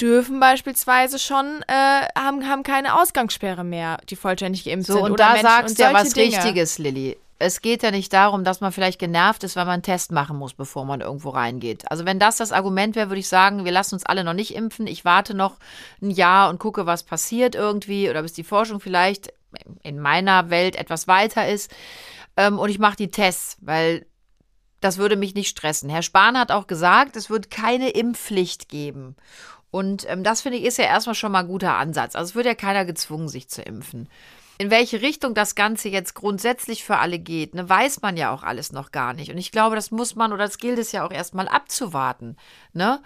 dürfen 0.00 0.40
beispielsweise 0.40 1.18
schon, 1.18 1.62
äh, 1.68 2.06
haben, 2.18 2.48
haben 2.48 2.62
keine 2.62 2.98
Ausgangssperre 2.98 3.64
mehr, 3.64 3.98
die 4.08 4.16
vollständig 4.16 4.64
geimpft 4.64 4.86
So, 4.86 4.94
sind. 4.94 5.02
und 5.02 5.12
oder 5.12 5.24
da 5.24 5.32
Menschen 5.32 5.48
sagst 5.48 5.78
du 5.78 5.82
ja 5.82 5.92
was 5.92 6.14
Dinge. 6.14 6.36
Richtiges, 6.36 6.78
Lilly. 6.78 7.18
Es 7.38 7.60
geht 7.60 7.82
ja 7.82 7.90
nicht 7.90 8.12
darum, 8.12 8.44
dass 8.44 8.60
man 8.60 8.72
vielleicht 8.72 8.98
genervt 8.98 9.44
ist, 9.44 9.54
weil 9.56 9.64
man 9.64 9.74
einen 9.74 9.82
Test 9.82 10.10
machen 10.10 10.38
muss, 10.38 10.54
bevor 10.54 10.86
man 10.86 11.00
irgendwo 11.02 11.30
reingeht. 11.30 11.90
Also 11.90 12.06
wenn 12.06 12.18
das 12.18 12.36
das 12.38 12.52
Argument 12.52 12.96
wäre, 12.96 13.10
würde 13.10 13.18
ich 13.20 13.28
sagen, 13.28 13.64
wir 13.64 13.72
lassen 13.72 13.96
uns 13.96 14.06
alle 14.06 14.24
noch 14.24 14.32
nicht 14.32 14.54
impfen. 14.54 14.86
Ich 14.86 15.04
warte 15.04 15.34
noch 15.34 15.56
ein 16.00 16.10
Jahr 16.10 16.48
und 16.48 16.60
gucke, 16.60 16.86
was 16.86 17.02
passiert 17.02 17.54
irgendwie 17.56 18.08
oder 18.08 18.22
bis 18.22 18.32
die 18.32 18.44
Forschung 18.44 18.80
vielleicht 18.80 19.32
in 19.82 19.98
meiner 20.00 20.50
Welt 20.50 20.76
etwas 20.76 21.08
weiter 21.08 21.48
ist. 21.48 21.70
Ähm, 22.36 22.58
und 22.58 22.70
ich 22.70 22.78
mache 22.78 22.96
die 22.96 23.10
Tests, 23.10 23.56
weil 23.60 24.06
das 24.80 24.98
würde 24.98 25.16
mich 25.16 25.34
nicht 25.34 25.48
stressen. 25.48 25.88
Herr 25.88 26.02
Spahn 26.02 26.38
hat 26.38 26.50
auch 26.50 26.66
gesagt, 26.66 27.16
es 27.16 27.30
wird 27.30 27.50
keine 27.50 27.90
Impfpflicht 27.90 28.68
geben. 28.68 29.16
Und 29.70 30.08
ähm, 30.10 30.22
das 30.22 30.42
finde 30.42 30.58
ich 30.58 30.64
ist 30.64 30.78
ja 30.78 30.84
erstmal 30.84 31.14
schon 31.14 31.32
mal 31.32 31.40
ein 31.40 31.48
guter 31.48 31.76
Ansatz. 31.76 32.14
Also 32.14 32.30
es 32.30 32.34
wird 32.34 32.46
ja 32.46 32.54
keiner 32.54 32.84
gezwungen, 32.84 33.28
sich 33.28 33.48
zu 33.48 33.62
impfen. 33.62 34.08
In 34.58 34.70
welche 34.70 35.00
Richtung 35.00 35.34
das 35.34 35.54
Ganze 35.54 35.88
jetzt 35.88 36.14
grundsätzlich 36.14 36.84
für 36.84 36.98
alle 36.98 37.18
geht, 37.18 37.54
ne, 37.54 37.68
weiß 37.68 38.02
man 38.02 38.16
ja 38.16 38.34
auch 38.34 38.42
alles 38.42 38.70
noch 38.70 38.92
gar 38.92 39.14
nicht. 39.14 39.30
Und 39.30 39.38
ich 39.38 39.50
glaube, 39.50 39.74
das 39.76 39.90
muss 39.90 40.14
man 40.14 40.32
oder 40.32 40.44
das 40.44 40.58
gilt 40.58 40.78
es 40.78 40.92
ja 40.92 41.06
auch 41.06 41.10
erstmal 41.10 41.48
abzuwarten. 41.48 42.36
Ne? 42.74 43.00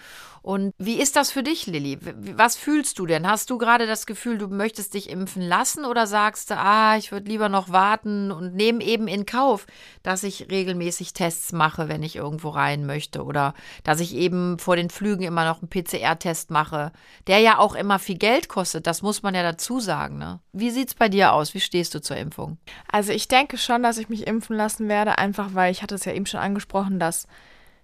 Und 0.46 0.74
wie 0.78 1.00
ist 1.00 1.16
das 1.16 1.32
für 1.32 1.42
dich, 1.42 1.66
Lilly? 1.66 1.98
Was 2.36 2.54
fühlst 2.54 3.00
du 3.00 3.06
denn? 3.06 3.26
Hast 3.28 3.50
du 3.50 3.58
gerade 3.58 3.88
das 3.88 4.06
Gefühl, 4.06 4.38
du 4.38 4.46
möchtest 4.46 4.94
dich 4.94 5.10
impfen 5.10 5.42
lassen 5.42 5.84
oder 5.84 6.06
sagst 6.06 6.52
du, 6.52 6.56
ah, 6.56 6.96
ich 6.96 7.10
würde 7.10 7.28
lieber 7.28 7.48
noch 7.48 7.70
warten 7.70 8.30
und 8.30 8.54
nehme 8.54 8.84
eben 8.84 9.08
in 9.08 9.26
Kauf, 9.26 9.66
dass 10.04 10.22
ich 10.22 10.48
regelmäßig 10.48 11.14
Tests 11.14 11.50
mache, 11.50 11.88
wenn 11.88 12.04
ich 12.04 12.14
irgendwo 12.14 12.50
rein 12.50 12.86
möchte 12.86 13.24
oder 13.24 13.54
dass 13.82 13.98
ich 13.98 14.14
eben 14.14 14.60
vor 14.60 14.76
den 14.76 14.88
Flügen 14.88 15.24
immer 15.24 15.44
noch 15.44 15.62
einen 15.62 15.68
PCR-Test 15.68 16.52
mache, 16.52 16.92
der 17.26 17.40
ja 17.40 17.58
auch 17.58 17.74
immer 17.74 17.98
viel 17.98 18.16
Geld 18.16 18.48
kostet, 18.48 18.86
das 18.86 19.02
muss 19.02 19.24
man 19.24 19.34
ja 19.34 19.42
dazu 19.42 19.80
sagen. 19.80 20.16
Ne? 20.16 20.38
Wie 20.52 20.70
sieht's 20.70 20.94
bei 20.94 21.08
dir 21.08 21.32
aus? 21.32 21.54
Wie 21.54 21.60
stehst 21.60 21.92
du 21.92 22.00
zur 22.00 22.18
Impfung? 22.18 22.58
Also 22.86 23.10
ich 23.10 23.26
denke 23.26 23.58
schon, 23.58 23.82
dass 23.82 23.98
ich 23.98 24.08
mich 24.08 24.28
impfen 24.28 24.54
lassen 24.54 24.88
werde, 24.88 25.18
einfach 25.18 25.54
weil 25.54 25.72
ich 25.72 25.82
hatte 25.82 25.96
es 25.96 26.04
ja 26.04 26.12
eben 26.12 26.26
schon 26.26 26.38
angesprochen, 26.38 27.00
dass 27.00 27.26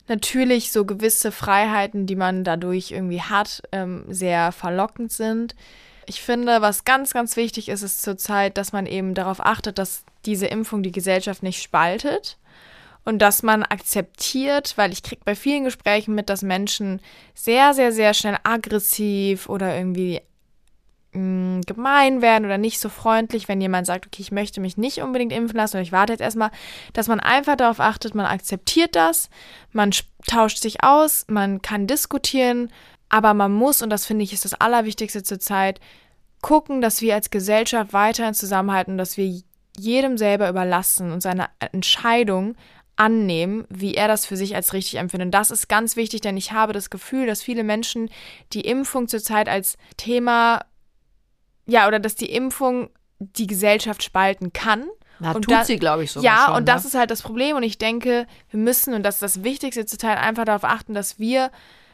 natürlich 0.09 0.73
so 0.73 0.85
gewisse 0.85 1.33
Freiheiten, 1.33 2.07
die 2.07 2.17
man 2.17 2.45
dadurch 2.45 2.91
irgendwie 2.91 3.23
hat, 3.23 3.63
ähm, 3.73 4.05
sehr 4.09 4.53
verlockend 4.53 5.13
sind. 5.13 5.55
Ich 6.07 6.23
finde, 6.23 6.61
was 6.61 6.85
ganz, 6.85 7.13
ganz 7.13 7.37
wichtig 7.37 7.69
ist, 7.69 7.83
ist 7.83 8.03
zurzeit, 8.03 8.57
dass 8.59 8.73
man 8.73 8.87
eben 8.87 9.15
darauf 9.15 9.41
achtet, 9.41 9.79
dass 9.79 10.05
diese 10.27 10.47
Impfung 10.47 10.83
die 10.83 10.93
Gesellschaft 10.93 11.43
nicht 11.43 11.63
spaltet 11.63 12.39
und 13.05 13.21
dass 13.21 13.43
man 13.43 13.63
akzeptiert, 13.63 14.75
weil 14.77 14.93
ich 14.93 15.03
kriege 15.03 15.23
bei 15.25 15.35
vielen 15.35 15.65
Gesprächen 15.65 16.15
mit, 16.15 16.29
dass 16.29 16.43
Menschen 16.43 17.01
sehr, 17.35 17.75
sehr, 17.75 17.93
sehr 17.93 18.15
schnell 18.15 18.39
aggressiv 18.43 19.49
oder 19.49 19.77
irgendwie 19.77 20.21
mh, 21.13 21.61
gemein 21.67 22.23
werden 22.23 22.45
oder 22.45 22.59
nicht 22.59 22.81
so 22.81 22.89
freundlich, 22.89 23.49
wenn 23.49 23.61
jemand 23.61 23.87
sagt, 23.87 24.07
okay, 24.07 24.23
ich 24.23 24.33
möchte 24.33 24.61
mich 24.61 24.77
nicht 24.77 24.99
unbedingt 24.99 25.33
impfen 25.33 25.57
lassen 25.57 25.77
oder 25.77 25.83
ich 25.83 25.93
warte 25.93 26.13
jetzt 26.13 26.21
erstmal, 26.23 26.51
dass 26.93 27.09
man 27.09 27.21
einfach 27.21 27.57
darauf 27.57 27.81
achtet, 27.81 28.15
man 28.15 28.27
akzeptiert 28.27 28.97
das, 28.97 29.29
man 29.73 29.91
tauscht 30.27 30.59
sich 30.59 30.83
aus, 30.83 31.25
man 31.29 31.63
kann 31.63 31.87
diskutieren, 31.87 32.71
aber 33.09 33.35
man 33.35 33.53
muss, 33.53 33.83
und 33.83 33.91
das 33.91 34.07
finde 34.07 34.25
ich 34.25 34.33
ist 34.33 34.45
das 34.45 34.55
Allerwichtigste 34.55 35.23
zurzeit, 35.23 35.81
gucken, 36.41 36.81
dass 36.81 37.01
wir 37.01 37.15
als 37.15 37.31
Gesellschaft 37.31 37.93
weiterhin 37.93 38.35
zusammenhalten, 38.35 38.99
dass 38.99 39.17
wir 39.17 39.43
jedem 39.79 40.19
selber 40.19 40.49
überlassen 40.49 41.13
und 41.13 41.23
seine 41.23 41.47
Entscheidung 41.73 42.57
annehmen, 42.97 43.65
wie 43.71 43.95
er 43.95 44.07
das 44.09 44.27
für 44.27 44.37
sich 44.37 44.55
als 44.55 44.73
richtig 44.75 44.97
empfindet. 44.97 45.33
Das 45.33 45.51
ist 45.51 45.69
ganz 45.69 45.97
wichtig, 45.97 46.21
denn 46.21 46.37
ich 46.37 46.53
habe 46.53 46.73
das 46.73 46.91
Gefühl, 46.91 47.27
dass 47.27 47.43
viele 47.43 47.65
Menschen 47.65 48.11
die 48.53 48.61
Impfung 48.63 49.09
zurzeit 49.09 49.49
als 49.49 49.79
Thema 49.97 50.61
ja, 51.73 51.89
oder 51.89 51.99
dass 51.99 52.15
die 52.15 52.31
Impfung 52.31 52.91
die 53.19 53.47
Gesellschaft 53.47 54.03
spalten 54.03 54.53
kann. 54.53 54.89
Na, 55.19 55.33
und 55.33 55.43
tut 55.43 55.55
da, 55.55 55.65
sie, 55.65 55.79
glaube 55.79 56.05
ich, 56.05 56.13
sogar 56.13 56.25
Ja, 56.25 56.45
schon, 56.47 56.57
und 56.57 56.69
das 56.69 56.83
ne? 56.83 56.89
ist 56.89 56.95
halt 56.95 57.11
das 57.11 57.23
Problem. 57.23 57.57
Und 57.57 57.63
ich 57.63 57.79
denke, 57.79 58.27
wir 58.51 58.61
müssen, 58.61 58.93
und 58.95 59.03
das 59.05 59.17
ist 59.17 59.23
das 59.23 59.43
Wichtigste 59.43 59.87
zurzeit, 59.87 60.19
einfach 60.19 60.45
darauf 60.45 60.65
achten, 60.65 60.95
dass 60.95 61.19
wir 61.19 61.51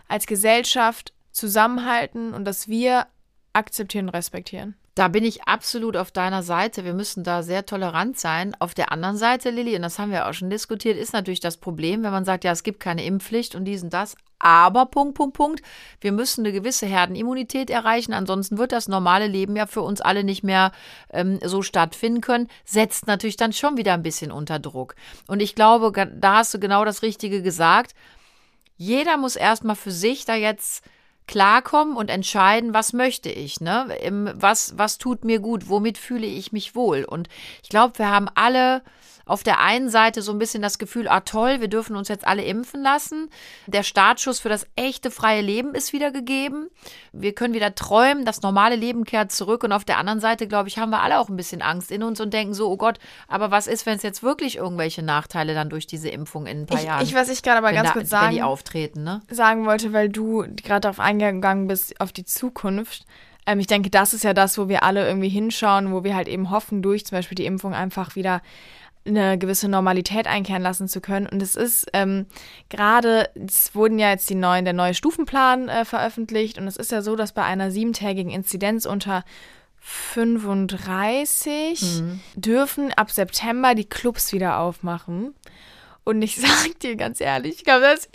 als 0.08 0.26
Gesellschaft 0.26 1.12
zusammenhalten 1.30 2.34
und 2.34 2.44
dass 2.44 2.68
wir 2.68 3.06
akzeptieren 3.52 4.06
und 4.06 4.14
respektieren. 4.14 4.74
Da 4.98 5.06
bin 5.06 5.24
ich 5.24 5.44
absolut 5.44 5.96
auf 5.96 6.10
deiner 6.10 6.42
Seite. 6.42 6.84
Wir 6.84 6.92
müssen 6.92 7.22
da 7.22 7.44
sehr 7.44 7.64
tolerant 7.64 8.18
sein. 8.18 8.56
Auf 8.58 8.74
der 8.74 8.90
anderen 8.90 9.16
Seite, 9.16 9.50
Lilly, 9.50 9.76
und 9.76 9.82
das 9.82 10.00
haben 10.00 10.10
wir 10.10 10.26
auch 10.26 10.32
schon 10.32 10.50
diskutiert, 10.50 10.98
ist 10.98 11.12
natürlich 11.12 11.38
das 11.38 11.56
Problem, 11.56 12.02
wenn 12.02 12.10
man 12.10 12.24
sagt, 12.24 12.42
ja, 12.42 12.50
es 12.50 12.64
gibt 12.64 12.80
keine 12.80 13.04
Impfpflicht 13.04 13.54
und 13.54 13.64
dies 13.64 13.84
und 13.84 13.92
das. 13.92 14.16
Aber, 14.40 14.86
Punkt, 14.86 15.14
Punkt, 15.14 15.36
Punkt, 15.36 15.62
wir 16.00 16.10
müssen 16.10 16.44
eine 16.44 16.52
gewisse 16.52 16.86
Herdenimmunität 16.86 17.70
erreichen. 17.70 18.12
Ansonsten 18.12 18.58
wird 18.58 18.72
das 18.72 18.88
normale 18.88 19.28
Leben 19.28 19.54
ja 19.54 19.66
für 19.66 19.82
uns 19.82 20.00
alle 20.00 20.24
nicht 20.24 20.42
mehr 20.42 20.72
ähm, 21.12 21.38
so 21.44 21.62
stattfinden 21.62 22.20
können. 22.20 22.48
Setzt 22.64 23.06
natürlich 23.06 23.36
dann 23.36 23.52
schon 23.52 23.76
wieder 23.76 23.94
ein 23.94 24.02
bisschen 24.02 24.32
unter 24.32 24.58
Druck. 24.58 24.96
Und 25.28 25.38
ich 25.38 25.54
glaube, 25.54 25.92
da 25.92 26.38
hast 26.38 26.54
du 26.54 26.58
genau 26.58 26.84
das 26.84 27.02
Richtige 27.02 27.40
gesagt. 27.40 27.94
Jeder 28.76 29.16
muss 29.16 29.36
erstmal 29.36 29.76
für 29.76 29.92
sich 29.92 30.24
da 30.24 30.34
jetzt 30.34 30.82
klarkommen 31.28 31.96
und 31.96 32.10
entscheiden, 32.10 32.74
was 32.74 32.92
möchte 32.92 33.30
ich, 33.30 33.60
ne? 33.60 33.86
Was, 34.34 34.76
was 34.76 34.98
tut 34.98 35.24
mir 35.24 35.38
gut, 35.38 35.68
womit 35.68 35.98
fühle 35.98 36.26
ich 36.26 36.50
mich 36.50 36.74
wohl? 36.74 37.04
Und 37.04 37.28
ich 37.62 37.68
glaube, 37.68 37.98
wir 37.98 38.10
haben 38.10 38.28
alle 38.34 38.82
auf 39.28 39.42
der 39.42 39.60
einen 39.60 39.90
Seite 39.90 40.22
so 40.22 40.32
ein 40.32 40.38
bisschen 40.38 40.62
das 40.62 40.78
Gefühl, 40.78 41.06
ah 41.06 41.20
toll, 41.20 41.60
wir 41.60 41.68
dürfen 41.68 41.94
uns 41.96 42.08
jetzt 42.08 42.26
alle 42.26 42.42
impfen 42.42 42.82
lassen. 42.82 43.28
Der 43.66 43.82
Startschuss 43.82 44.40
für 44.40 44.48
das 44.48 44.66
echte 44.74 45.10
freie 45.10 45.42
Leben 45.42 45.74
ist 45.74 45.92
wieder 45.92 46.10
gegeben. 46.10 46.68
Wir 47.12 47.34
können 47.34 47.54
wieder 47.54 47.74
träumen, 47.74 48.24
das 48.24 48.42
normale 48.42 48.74
Leben 48.74 49.04
kehrt 49.04 49.30
zurück. 49.30 49.64
Und 49.64 49.72
auf 49.72 49.84
der 49.84 49.98
anderen 49.98 50.20
Seite, 50.20 50.48
glaube 50.48 50.68
ich, 50.68 50.78
haben 50.78 50.90
wir 50.90 51.02
alle 51.02 51.18
auch 51.18 51.28
ein 51.28 51.36
bisschen 51.36 51.60
Angst 51.60 51.90
in 51.90 52.02
uns 52.02 52.20
und 52.20 52.32
denken 52.32 52.54
so, 52.54 52.70
oh 52.70 52.78
Gott, 52.78 52.98
aber 53.28 53.50
was 53.50 53.66
ist, 53.66 53.84
wenn 53.84 53.96
es 53.96 54.02
jetzt 54.02 54.22
wirklich 54.22 54.56
irgendwelche 54.56 55.02
Nachteile 55.02 55.52
dann 55.52 55.68
durch 55.68 55.86
diese 55.86 56.08
Impfung 56.08 56.46
in 56.46 56.62
ein 56.62 56.66
paar 56.66 56.78
Ich, 56.78 56.84
Jahren, 56.86 57.02
ich, 57.04 57.14
was 57.14 57.28
ich 57.28 57.42
gerade 57.42 57.58
aber 57.58 57.68
wenn, 57.68 57.74
ganz 57.74 57.88
da, 57.88 57.92
kurz 57.92 58.08
sagen, 58.08 58.42
auftreten, 58.42 59.04
ne? 59.04 59.20
sagen 59.30 59.66
wollte, 59.66 59.92
weil 59.92 60.08
du 60.08 60.46
gerade 60.56 60.80
darauf 60.80 61.00
eingegangen 61.00 61.17
bist, 61.66 62.00
auf 62.00 62.12
die 62.12 62.24
Zukunft. 62.24 63.06
Ähm, 63.46 63.60
ich 63.60 63.66
denke, 63.66 63.90
das 63.90 64.14
ist 64.14 64.24
ja 64.24 64.34
das, 64.34 64.58
wo 64.58 64.68
wir 64.68 64.82
alle 64.82 65.06
irgendwie 65.06 65.28
hinschauen, 65.28 65.92
wo 65.92 66.04
wir 66.04 66.14
halt 66.14 66.28
eben 66.28 66.50
hoffen, 66.50 66.82
durch 66.82 67.06
zum 67.06 67.16
Beispiel 67.16 67.36
die 67.36 67.46
Impfung 67.46 67.74
einfach 67.74 68.16
wieder 68.16 68.42
eine 69.06 69.38
gewisse 69.38 69.68
Normalität 69.68 70.26
einkehren 70.26 70.62
lassen 70.62 70.88
zu 70.88 71.00
können. 71.00 71.26
Und 71.26 71.42
es 71.42 71.56
ist 71.56 71.86
ähm, 71.92 72.26
gerade, 72.68 73.30
es 73.34 73.74
wurden 73.74 73.98
ja 73.98 74.10
jetzt 74.10 74.28
die 74.28 74.34
neuen, 74.34 74.64
der 74.64 74.74
neue 74.74 74.94
Stufenplan 74.94 75.68
äh, 75.68 75.84
veröffentlicht 75.84 76.58
und 76.58 76.66
es 76.66 76.76
ist 76.76 76.92
ja 76.92 77.02
so, 77.02 77.16
dass 77.16 77.32
bei 77.32 77.42
einer 77.42 77.70
siebentägigen 77.70 78.30
Inzidenz 78.30 78.86
unter 78.86 79.24
35 79.80 82.02
dürfen 82.34 82.92
ab 82.92 83.10
September 83.10 83.74
die 83.74 83.88
Clubs 83.88 84.32
wieder 84.32 84.58
aufmachen. 84.58 85.34
Und 86.04 86.22
ich 86.22 86.36
sag 86.40 86.78
dir 86.80 86.96
ganz 86.96 87.20
ehrlich, 87.20 87.56
ich 87.56 87.64
glaube, 87.64 87.82
das 87.82 88.08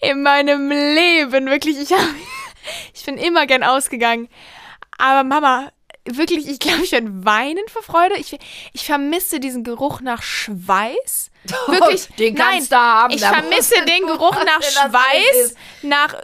in 0.00 0.22
meinem 0.22 0.70
Leben 0.70 1.46
wirklich, 1.46 1.78
ich, 1.78 1.92
hab, 1.92 2.00
ich 2.94 3.04
bin 3.04 3.18
immer 3.18 3.46
gern 3.46 3.62
ausgegangen. 3.62 4.28
Aber 4.98 5.24
Mama, 5.24 5.70
wirklich, 6.04 6.48
ich 6.48 6.58
glaube, 6.58 6.82
ich 6.84 6.92
werde 6.92 7.24
weinen 7.24 7.66
vor 7.68 7.82
Freude. 7.82 8.16
Ich, 8.18 8.36
ich 8.72 8.84
vermisse 8.84 9.40
diesen 9.40 9.64
Geruch 9.64 10.00
nach 10.00 10.22
Schweiß. 10.22 11.30
Wirklich, 11.68 12.08
Den 12.18 12.34
nein, 12.34 12.56
kannst 12.56 12.72
du 12.72 12.76
haben, 12.76 13.14
Ich 13.14 13.24
vermisse 13.24 13.82
den 13.86 14.06
Geruch 14.06 14.36
nach 14.44 14.62
Schweiß, 14.62 15.54
nach 15.82 16.14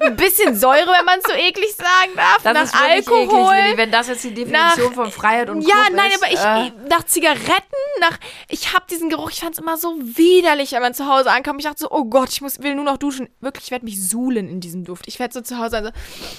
ein 0.00 0.16
bisschen 0.16 0.54
Säure, 0.56 0.86
wenn 0.96 1.04
man 1.04 1.18
es 1.18 1.24
so 1.24 1.32
eklig 1.32 1.74
sagen 1.74 2.12
darf, 2.16 2.38
Das 2.42 2.72
nach 2.72 2.82
Alkohol. 2.82 3.54
eklig, 3.56 3.76
wenn 3.76 3.90
das 3.90 4.08
jetzt 4.08 4.24
die 4.24 4.32
Definition 4.34 4.88
nach- 4.88 4.94
von 4.94 5.10
Freiheit 5.10 5.50
und 5.50 5.62
Ja, 5.62 5.74
Club 5.86 5.96
nein, 5.96 6.10
ist, 6.12 6.22
aber 6.22 6.32
ich, 6.32 6.38
äh, 6.40 6.66
ich- 6.84 6.88
nach 6.90 7.04
Zigaretten, 7.04 7.76
nach 8.00 8.16
ich 8.48 8.72
habe 8.74 8.84
diesen 8.90 9.10
Geruch, 9.10 9.30
ich 9.30 9.40
fand 9.40 9.54
es 9.54 9.58
immer 9.60 9.76
so 9.76 9.96
widerlich, 10.00 10.72
wenn 10.72 10.82
man 10.82 10.94
zu 10.94 11.06
Hause 11.06 11.30
ankam. 11.30 11.58
Ich 11.58 11.64
dachte 11.64 11.78
so, 11.80 11.90
oh 11.90 12.04
Gott, 12.04 12.28
ich 12.30 12.40
muss 12.40 12.62
will 12.62 12.74
nur 12.74 12.84
noch 12.84 12.96
duschen. 12.98 13.28
Wirklich, 13.40 13.64
ich 13.66 13.70
werde 13.72 13.84
mich 13.84 14.00
suhlen 14.08 14.48
in 14.48 14.60
diesem 14.60 14.84
Duft. 14.84 15.08
Ich 15.08 15.18
werde 15.18 15.34
so 15.34 15.40
zu 15.40 15.58
Hause 15.58 15.76
also 15.78 15.90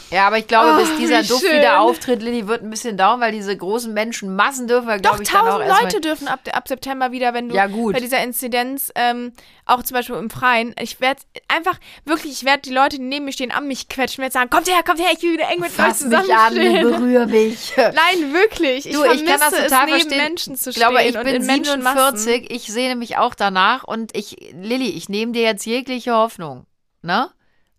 Ja, 0.10 0.28
aber 0.28 0.38
ich 0.38 0.48
glaube, 0.48 0.76
Oh, 0.76 0.80
bis 0.80 0.96
dieser 0.98 1.24
Duft 1.24 1.42
schön. 1.46 1.58
wieder 1.58 1.82
auftritt, 1.82 2.22
Lilly, 2.22 2.48
wird 2.48 2.64
ein 2.64 2.70
bisschen 2.70 2.96
dauern, 2.98 3.20
weil 3.20 3.32
diese 3.34 3.56
großen 3.56 3.94
Menschenmassen 3.94 4.68
dürfen 4.68 4.88
wir, 4.88 4.96
doch 4.98 5.12
glaube 5.18 5.24
ich, 5.24 5.30
dann 5.30 5.48
auch 5.48 5.60
tausend. 5.60 5.82
Leute 5.84 6.02
dürfen 6.02 6.28
ab, 6.28 6.40
ab 6.52 6.68
September 6.68 7.12
wieder, 7.12 7.34
wenn 7.34 7.50
du 7.50 7.56
Ja, 7.56 7.68
gut. 7.68 7.94
bei 7.94 8.00
dieser 8.00 8.24
Inzidenz 8.24 8.92
ähm, 8.96 9.34
auch 9.66 9.84
zum 9.84 9.96
Beispiel 9.96 10.16
im 10.16 10.30
Freien. 10.30 10.74
Ich 10.82 11.00
werde 11.02 11.22
einfach 11.48 11.78
wirklich, 12.06 12.32
ich 12.32 12.44
werde 12.46 12.62
die 12.62 12.72
Leute, 12.74 12.99
die 13.00 13.06
neben 13.06 13.26
mir 13.26 13.32
stehen, 13.32 13.52
an 13.52 13.68
mich 13.68 13.88
quetschen, 13.88 14.22
werde 14.22 14.34
sagen, 14.34 14.50
kommt 14.50 14.68
her, 14.68 14.84
kommt 14.84 15.00
her, 15.00 15.10
ich 15.14 15.22
will 15.24 15.34
wieder 15.34 15.50
eng 15.50 15.60
mit 15.60 15.70
euch 15.70 15.76
Fass 15.76 16.02
mich 16.02 16.16
an, 16.18 16.24
zusammenstehen. 16.26 16.90
berühr 16.90 17.26
mich. 17.26 17.74
Nein, 17.78 18.34
wirklich. 18.34 18.86
Ich 18.86 18.94
Du, 18.94 19.04
ich 19.04 19.26
kann 19.26 19.40
das 19.40 19.54
es, 19.54 19.64
total 19.64 19.86
neben 19.86 20.00
verstehen. 20.00 20.18
Menschen 20.18 20.56
zu 20.56 20.70
Ich 20.70 20.76
glaube, 20.76 21.02
ich 21.04 21.14
bin 21.14 21.28
in 21.28 21.46
Menschenmassen. 21.46 22.18
47, 22.18 22.52
ich 22.52 22.72
sehne 22.72 22.96
mich 22.96 23.18
auch 23.18 23.36
danach 23.36 23.84
und 23.84 24.16
ich, 24.16 24.54
Lilly, 24.54 24.90
ich 24.90 25.10
nehme 25.10 25.32
dir 25.32 25.42
jetzt 25.44 25.66
jegliche 25.66 26.14
Hoffnung, 26.14 26.66
ne? 27.02 27.32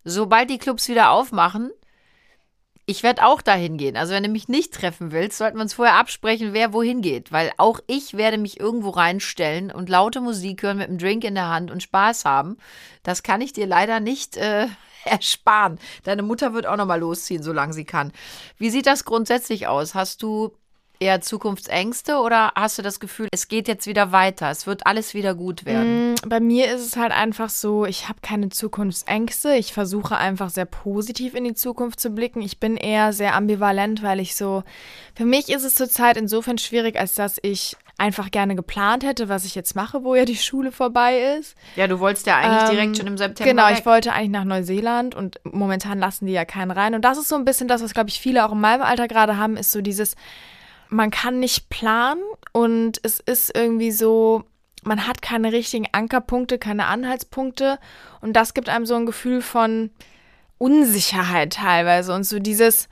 Sobald 0.03 0.49
die 0.49 0.57
Clubs 0.57 0.89
wieder 0.89 1.11
aufmachen, 1.11 1.71
ich 2.87 3.03
werde 3.03 3.23
auch 3.25 3.41
dahin 3.41 3.77
gehen. 3.77 3.95
Also 3.95 4.13
wenn 4.13 4.23
du 4.23 4.29
mich 4.29 4.47
nicht 4.47 4.73
treffen 4.73 5.11
willst, 5.11 5.37
sollten 5.37 5.57
wir 5.57 5.61
uns 5.61 5.75
vorher 5.75 5.95
absprechen, 5.95 6.53
wer 6.53 6.73
wohin 6.73 7.01
geht. 7.01 7.31
Weil 7.31 7.51
auch 7.57 7.79
ich 7.87 8.17
werde 8.17 8.37
mich 8.37 8.59
irgendwo 8.59 8.89
reinstellen 8.89 9.71
und 9.71 9.89
laute 9.89 10.19
Musik 10.19 10.63
hören 10.63 10.77
mit 10.77 10.89
einem 10.89 10.97
Drink 10.97 11.23
in 11.23 11.35
der 11.35 11.47
Hand 11.49 11.71
und 11.71 11.83
Spaß 11.83 12.25
haben. 12.25 12.57
Das 13.03 13.23
kann 13.23 13.41
ich 13.41 13.53
dir 13.53 13.67
leider 13.67 13.99
nicht 13.99 14.35
äh, 14.37 14.67
ersparen. 15.05 15.79
Deine 16.03 16.21
Mutter 16.23 16.53
wird 16.53 16.65
auch 16.65 16.77
noch 16.77 16.85
mal 16.85 16.99
losziehen, 16.99 17.43
solange 17.43 17.73
sie 17.73 17.85
kann. 17.85 18.11
Wie 18.57 18.69
sieht 18.69 18.85
das 18.87 19.05
grundsätzlich 19.05 19.67
aus? 19.67 19.95
Hast 19.95 20.21
du 20.23 20.51
eher 21.01 21.19
Zukunftsängste 21.19 22.17
oder 22.17 22.51
hast 22.55 22.77
du 22.77 22.83
das 22.83 22.99
Gefühl, 22.99 23.27
es 23.31 23.47
geht 23.47 23.67
jetzt 23.67 23.87
wieder 23.87 24.11
weiter, 24.11 24.51
es 24.51 24.67
wird 24.67 24.85
alles 24.85 25.15
wieder 25.15 25.33
gut 25.33 25.65
werden? 25.65 26.11
Mm, 26.11 26.15
Bei 26.27 26.39
mir 26.39 26.73
ist 26.73 26.85
es 26.85 26.95
halt 26.95 27.11
einfach 27.11 27.49
so, 27.49 27.85
ich 27.85 28.07
habe 28.07 28.19
keine 28.21 28.49
Zukunftsängste. 28.49 29.55
Ich 29.55 29.73
versuche 29.73 30.15
einfach 30.15 30.51
sehr 30.51 30.65
positiv 30.65 31.33
in 31.33 31.43
die 31.43 31.55
Zukunft 31.55 31.99
zu 31.99 32.11
blicken. 32.11 32.41
Ich 32.43 32.59
bin 32.59 32.77
eher 32.77 33.13
sehr 33.13 33.35
ambivalent, 33.35 34.03
weil 34.03 34.19
ich 34.19 34.35
so, 34.35 34.63
für 35.15 35.25
mich 35.25 35.49
ist 35.49 35.63
es 35.63 35.73
zurzeit 35.73 36.17
insofern 36.17 36.59
schwierig, 36.59 36.97
als 36.97 37.15
dass 37.15 37.39
ich 37.41 37.75
einfach 38.01 38.31
gerne 38.31 38.55
geplant 38.55 39.03
hätte, 39.05 39.29
was 39.29 39.45
ich 39.45 39.53
jetzt 39.55 39.75
mache, 39.75 40.03
wo 40.03 40.15
ja 40.15 40.25
die 40.25 40.35
Schule 40.35 40.71
vorbei 40.71 41.37
ist. 41.39 41.55
Ja, 41.75 41.87
du 41.87 41.99
wolltest 41.99 42.25
ja 42.27 42.37
eigentlich 42.37 42.63
Ähm, 42.69 42.75
direkt 42.75 42.97
schon 42.97 43.07
im 43.07 43.17
September 43.17 43.49
Genau, 43.51 43.67
weg. 43.69 43.77
ich 43.79 43.85
wollte 43.85 44.11
eigentlich 44.13 44.31
nach 44.31 44.43
Neuseeland 44.43 45.13
und 45.15 45.39
momentan 45.43 45.99
lassen 45.99 46.25
die 46.25 46.33
ja 46.33 46.43
keinen 46.43 46.71
rein. 46.71 46.95
Und 46.95 47.03
das 47.05 47.17
ist 47.17 47.29
so 47.29 47.35
ein 47.35 47.45
bisschen 47.45 47.67
das, 47.67 47.83
was, 47.83 47.93
glaube 47.93 48.09
ich, 48.09 48.19
viele 48.19 48.45
auch 48.45 48.51
in 48.51 48.59
meinem 48.59 48.81
Alter 48.81 49.07
gerade 49.07 49.37
haben, 49.37 49.55
ist 49.55 49.71
so 49.71 49.81
dieses, 49.81 50.15
man 50.89 51.11
kann 51.11 51.39
nicht 51.39 51.69
planen 51.69 52.21
und 52.53 52.99
es 53.03 53.19
ist 53.19 53.55
irgendwie 53.55 53.91
so, 53.91 54.43
man 54.83 55.07
hat 55.07 55.21
keine 55.21 55.51
richtigen 55.53 55.87
Ankerpunkte, 55.91 56.57
keine 56.57 56.87
Anhaltspunkte 56.87 57.77
und 58.19 58.33
das 58.33 58.53
gibt 58.55 58.67
einem 58.67 58.85
so 58.87 58.95
ein 58.95 59.05
Gefühl 59.05 59.41
von 59.43 59.91
Unsicherheit 60.57 61.53
teilweise 61.53 62.13
und 62.13 62.23
so 62.23 62.39
dieses, 62.39 62.87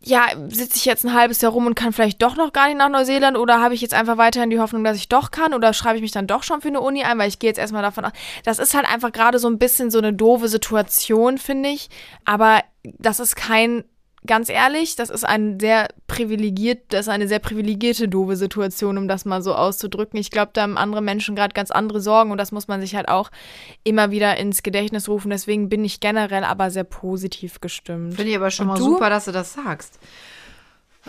ja, 0.00 0.26
sitze 0.48 0.76
ich 0.76 0.84
jetzt 0.84 1.04
ein 1.04 1.14
halbes 1.14 1.40
Jahr 1.40 1.52
rum 1.52 1.66
und 1.66 1.74
kann 1.74 1.92
vielleicht 1.92 2.22
doch 2.22 2.36
noch 2.36 2.52
gar 2.52 2.68
nicht 2.68 2.76
nach 2.76 2.88
Neuseeland 2.88 3.36
oder 3.36 3.60
habe 3.60 3.74
ich 3.74 3.80
jetzt 3.80 3.94
einfach 3.94 4.18
weiterhin 4.18 4.50
die 4.50 4.60
Hoffnung, 4.60 4.84
dass 4.84 4.96
ich 4.96 5.08
doch 5.08 5.30
kann 5.30 5.54
oder 5.54 5.72
schreibe 5.72 5.96
ich 5.96 6.02
mich 6.02 6.12
dann 6.12 6.26
doch 6.26 6.42
schon 6.42 6.60
für 6.60 6.68
eine 6.68 6.80
Uni 6.80 7.02
ein, 7.02 7.18
weil 7.18 7.28
ich 7.28 7.38
gehe 7.38 7.50
jetzt 7.50 7.58
erstmal 7.58 7.82
davon 7.82 8.04
aus. 8.04 8.12
Das 8.44 8.58
ist 8.58 8.74
halt 8.74 8.86
einfach 8.86 9.10
gerade 9.10 9.38
so 9.38 9.48
ein 9.48 9.58
bisschen 9.58 9.90
so 9.90 9.98
eine 9.98 10.12
doofe 10.12 10.48
Situation, 10.48 11.38
finde 11.38 11.70
ich. 11.70 11.88
Aber 12.24 12.62
das 12.82 13.20
ist 13.20 13.36
kein, 13.36 13.84
ganz 14.26 14.48
ehrlich, 14.48 14.96
das 14.96 15.10
ist 15.10 15.24
ein 15.24 15.58
sehr 15.60 15.88
privilegiert, 16.06 16.80
das 16.88 17.02
ist 17.06 17.08
eine 17.08 17.28
sehr 17.28 17.38
privilegierte 17.38 18.08
doofe 18.08 18.36
Situation, 18.36 18.98
um 18.98 19.08
das 19.08 19.24
mal 19.24 19.42
so 19.42 19.54
auszudrücken. 19.54 20.18
Ich 20.18 20.30
glaube, 20.30 20.50
da 20.52 20.62
haben 20.62 20.76
andere 20.76 21.02
Menschen 21.02 21.36
gerade 21.36 21.54
ganz 21.54 21.70
andere 21.70 22.00
Sorgen 22.00 22.30
und 22.30 22.38
das 22.38 22.52
muss 22.52 22.68
man 22.68 22.80
sich 22.80 22.94
halt 22.94 23.08
auch 23.08 23.30
immer 23.84 24.10
wieder 24.10 24.36
ins 24.36 24.62
Gedächtnis 24.62 25.08
rufen. 25.08 25.30
Deswegen 25.30 25.68
bin 25.68 25.84
ich 25.84 26.00
generell 26.00 26.44
aber 26.44 26.70
sehr 26.70 26.84
positiv 26.84 27.60
gestimmt. 27.60 28.14
Finde 28.14 28.30
ich 28.30 28.36
aber 28.36 28.50
schon 28.50 28.66
Und 28.68 28.74
mal 28.74 28.78
du? 28.78 28.84
super, 28.84 29.10
dass 29.10 29.26
du 29.26 29.32
das 29.32 29.54
sagst. 29.54 29.98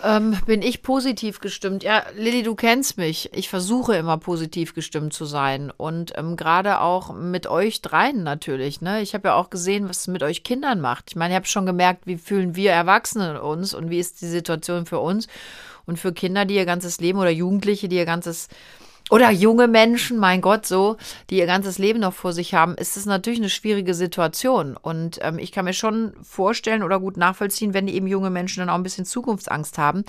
Ähm, 0.04 0.38
bin 0.46 0.62
ich 0.62 0.84
positiv 0.84 1.39
gestimmt? 1.39 1.84
Ja, 1.84 2.04
Lilly, 2.16 2.44
du 2.44 2.56
kennst 2.56 2.98
mich. 2.98 3.30
Ich 3.34 3.50
versuche 3.50 3.96
immer 3.96 4.18
positiv 4.18 4.74
gestimmt 4.74 5.13
zu 5.13 5.25
sein. 5.25 5.72
Und 5.75 6.13
ähm, 6.16 6.36
gerade 6.36 6.82
auch 6.82 7.13
mit 7.13 7.48
euch 7.48 7.82
dreien 7.82 8.24
natürlich. 8.24 8.82
Ne? 8.82 9.01
Ich 9.01 9.13
habe 9.13 9.30
ja 9.30 9.36
auch 9.36 9.50
gesehen, 9.50 9.89
was 9.89 10.01
es 10.01 10.08
mit 10.08 10.24
euch 10.24 10.44
Kindern 10.44 10.82
macht. 10.82 11.06
Ich 11.10 11.16
meine, 11.16 11.34
ich 11.34 11.36
habe 11.38 11.48
schon 11.48 11.66
gemerkt, 11.66 12.06
wie 12.06 12.18
fühlen 12.18 12.56
wir 12.56 12.72
Erwachsene 12.72 13.42
uns 13.42 13.74
und 13.74 13.89
wie 13.89 14.00
ist 14.00 14.22
die 14.22 14.27
Situation 14.27 14.86
für 14.86 15.00
uns 15.00 15.27
und 15.86 15.98
für 15.98 16.13
Kinder, 16.13 16.46
die 16.46 16.56
ihr 16.56 16.66
ganzes 16.66 17.00
Leben 17.00 17.20
oder 17.20 17.32
Jugendliche, 17.32 17.88
die 17.88 17.98
ihr 17.98 18.06
ganzes 18.06 18.50
oder 19.10 19.32
junge 19.32 19.68
Menschen, 19.68 20.18
mein 20.18 20.42
Gott, 20.42 20.66
so, 20.66 20.98
die 21.30 21.38
ihr 21.38 21.46
ganzes 21.46 21.78
Leben 21.78 22.00
noch 22.00 22.14
vor 22.14 22.34
sich 22.34 22.54
haben, 22.54 22.76
ist 22.76 22.98
es 22.98 23.06
natürlich 23.06 23.40
eine 23.40 23.50
schwierige 23.50 23.94
Situation. 23.94 24.76
Und 24.76 25.20
ähm, 25.22 25.40
ich 25.40 25.52
kann 25.52 25.66
mir 25.66 25.74
schon 25.74 26.14
vorstellen 26.22 26.84
oder 26.84 27.00
gut 27.00 27.16
nachvollziehen, 27.16 27.74
wenn 27.74 27.88
eben 27.88 28.08
junge 28.08 28.30
Menschen 28.30 28.60
dann 28.60 28.70
auch 28.70 28.76
ein 28.76 28.84
bisschen 28.84 29.06
Zukunftsangst 29.06 29.78
haben. 29.78 30.04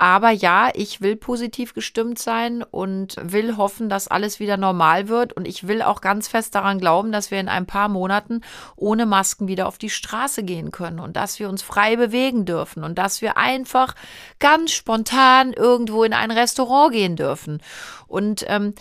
Aber 0.00 0.30
ja, 0.30 0.70
ich 0.72 1.02
will 1.02 1.14
positiv 1.14 1.74
gestimmt 1.74 2.18
sein 2.18 2.62
und 2.62 3.16
will 3.20 3.58
hoffen, 3.58 3.90
dass 3.90 4.08
alles 4.08 4.40
wieder 4.40 4.56
normal 4.56 5.08
wird. 5.08 5.34
Und 5.34 5.46
ich 5.46 5.68
will 5.68 5.82
auch 5.82 6.00
ganz 6.00 6.26
fest 6.26 6.54
daran 6.54 6.78
glauben, 6.78 7.12
dass 7.12 7.30
wir 7.30 7.38
in 7.38 7.50
ein 7.50 7.66
paar 7.66 7.90
Monaten 7.90 8.40
ohne 8.76 9.04
Masken 9.04 9.46
wieder 9.46 9.68
auf 9.68 9.76
die 9.76 9.90
Straße 9.90 10.42
gehen 10.42 10.70
können 10.70 11.00
und 11.00 11.16
dass 11.16 11.38
wir 11.38 11.50
uns 11.50 11.60
frei 11.60 11.96
bewegen 11.96 12.46
dürfen 12.46 12.82
und 12.82 12.96
dass 12.96 13.20
wir 13.20 13.36
einfach 13.36 13.94
ganz 14.38 14.72
spontan 14.72 15.52
irgendwo 15.52 16.02
in 16.02 16.14
ein 16.14 16.30
Restaurant 16.30 16.94
gehen 16.94 17.16
dürfen. 17.16 17.60
Und 18.06 18.46
ähm, 18.48 18.72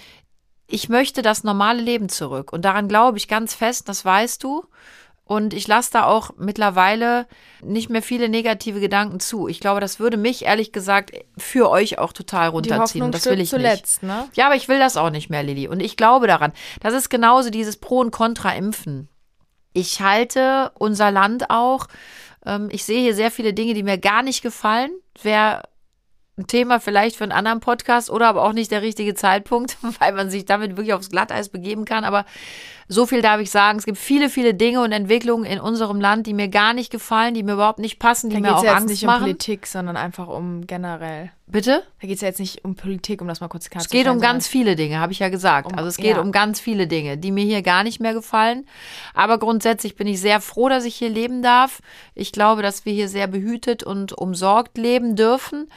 ich 0.68 0.88
möchte 0.88 1.22
das 1.22 1.44
normale 1.44 1.82
Leben 1.82 2.08
zurück. 2.08 2.54
Und 2.54 2.64
daran 2.64 2.88
glaube 2.88 3.18
ich 3.18 3.28
ganz 3.28 3.54
fest, 3.54 3.90
das 3.90 4.06
weißt 4.06 4.42
du. 4.42 4.64
Und 5.30 5.54
ich 5.54 5.68
lasse 5.68 5.92
da 5.94 6.06
auch 6.06 6.32
mittlerweile 6.40 7.28
nicht 7.62 7.92
mehr 7.92 8.02
viele 8.02 8.30
negative 8.30 8.80
Gedanken 8.80 9.20
zu. 9.20 9.48
Ich 9.48 9.60
glaube, 9.60 9.80
das 9.80 10.00
würde 10.00 10.18
mich 10.18 10.46
ehrlich 10.46 10.72
gesagt 10.72 11.12
für 11.38 11.70
euch 11.70 12.00
auch 12.00 12.14
total 12.14 12.50
runterziehen. 12.50 13.06
Die 13.06 13.12
das 13.12 13.28
will 13.28 13.40
ich 13.40 13.52
zuletzt, 13.52 14.02
nicht. 14.02 14.12
Ne? 14.12 14.28
Ja, 14.34 14.48
aber 14.48 14.56
ich 14.56 14.68
will 14.68 14.80
das 14.80 14.98
auch 14.98 15.12
nicht 15.12 15.30
mehr, 15.30 15.44
Lilly. 15.44 15.68
Und 15.68 15.82
ich 15.82 15.98
glaube 15.98 16.26
daran. 16.26 16.52
Das 16.80 16.96
ist 16.96 17.10
genauso 17.10 17.52
dieses 17.52 17.78
Pro 17.78 18.00
und 18.00 18.10
Contra 18.10 18.56
Impfen. 18.56 19.08
Ich 19.72 20.02
halte 20.02 20.72
unser 20.80 21.12
Land 21.12 21.52
auch. 21.52 21.86
Ähm, 22.44 22.70
ich 22.72 22.84
sehe 22.84 23.02
hier 23.02 23.14
sehr 23.14 23.30
viele 23.30 23.54
Dinge, 23.54 23.76
die 23.76 23.84
mir 23.84 24.00
gar 24.00 24.24
nicht 24.24 24.42
gefallen. 24.42 24.90
Wer 25.22 25.62
ein 26.40 26.48
Thema 26.48 26.80
vielleicht 26.80 27.18
für 27.18 27.26
einen 27.26 27.34
anderen 27.34 27.60
Podcast 27.60 28.10
oder 28.10 28.30
aber 28.30 28.44
auch 28.44 28.54
nicht 28.54 28.72
der 28.72 28.82
richtige 28.82 29.14
Zeitpunkt, 29.14 29.78
weil 30.00 30.14
man 30.14 30.32
sich 30.32 30.46
damit 30.46 30.76
wirklich 30.76 30.94
aufs 30.94 31.12
Glatteis 31.12 31.50
begeben 31.50 31.86
kann. 31.86 32.04
Aber 32.04 32.26
so 32.92 33.06
viel 33.06 33.22
darf 33.22 33.40
ich 33.40 33.52
sagen. 33.52 33.78
Es 33.78 33.86
gibt 33.86 34.00
viele, 34.00 34.30
viele 34.30 34.56
Dinge 34.56 34.82
und 34.82 34.92
Entwicklungen 34.92 35.46
in 35.46 35.60
unserem 35.60 36.02
Land, 36.02 36.26
die 36.26 36.34
mir 36.34 36.48
gar 36.48 36.74
nicht 36.74 36.92
gefallen, 36.92 37.36
die 37.36 37.44
mir 37.44 37.54
überhaupt 37.54 37.78
nicht 37.78 38.00
passen, 38.00 38.32
die 38.32 38.38
da 38.38 38.42
mir 38.42 38.58
auch 38.58 38.64
ja 38.64 38.74
Angst 38.74 38.90
nicht 38.90 39.04
machen. 39.04 39.18
um 39.18 39.24
Politik, 39.26 39.68
sondern 39.68 39.96
einfach 39.96 40.28
um 40.28 40.66
generell. 40.66 41.32
Bitte? 41.46 41.84
Da 42.02 42.08
geht 42.08 42.16
es 42.16 42.22
ja 42.22 42.28
jetzt 42.28 42.40
nicht 42.40 42.66
um 42.66 42.76
Politik, 42.76 43.22
um 43.22 43.28
das 43.28 43.42
mal 43.42 43.48
kurz 43.48 43.70
klar 43.70 43.84
Es 43.84 43.90
geht 43.90 44.08
um 44.08 44.20
ganz 44.20 44.48
viele 44.48 44.76
Dinge, 44.76 45.00
habe 45.00 45.12
ich 45.12 45.20
ja 45.20 45.30
gesagt. 45.30 45.68
Um, 45.68 45.78
also 45.78 45.88
es 45.88 45.98
geht 45.98 46.16
ja. 46.16 46.22
um 46.22 46.32
ganz 46.32 46.60
viele 46.60 46.88
Dinge, 46.88 47.20
die 47.20 47.32
mir 47.32 47.46
hier 47.46 47.62
gar 47.62 47.84
nicht 47.84 48.00
mehr 48.00 48.14
gefallen. 48.14 48.66
Aber 49.14 49.38
grundsätzlich 49.38 49.96
bin 49.96 50.08
ich 50.08 50.20
sehr 50.20 50.42
froh, 50.42 50.68
dass 50.68 50.84
ich 50.84 50.96
hier 50.96 51.10
leben 51.10 51.44
darf. 51.44 51.82
Ich 52.16 52.32
glaube, 52.32 52.64
dass 52.64 52.86
wir 52.86 52.94
hier 52.94 53.08
sehr 53.08 53.28
behütet 53.28 53.84
und 53.84 54.14
umsorgt 54.14 54.80
leben 54.80 55.16
dürfen. 55.16 55.70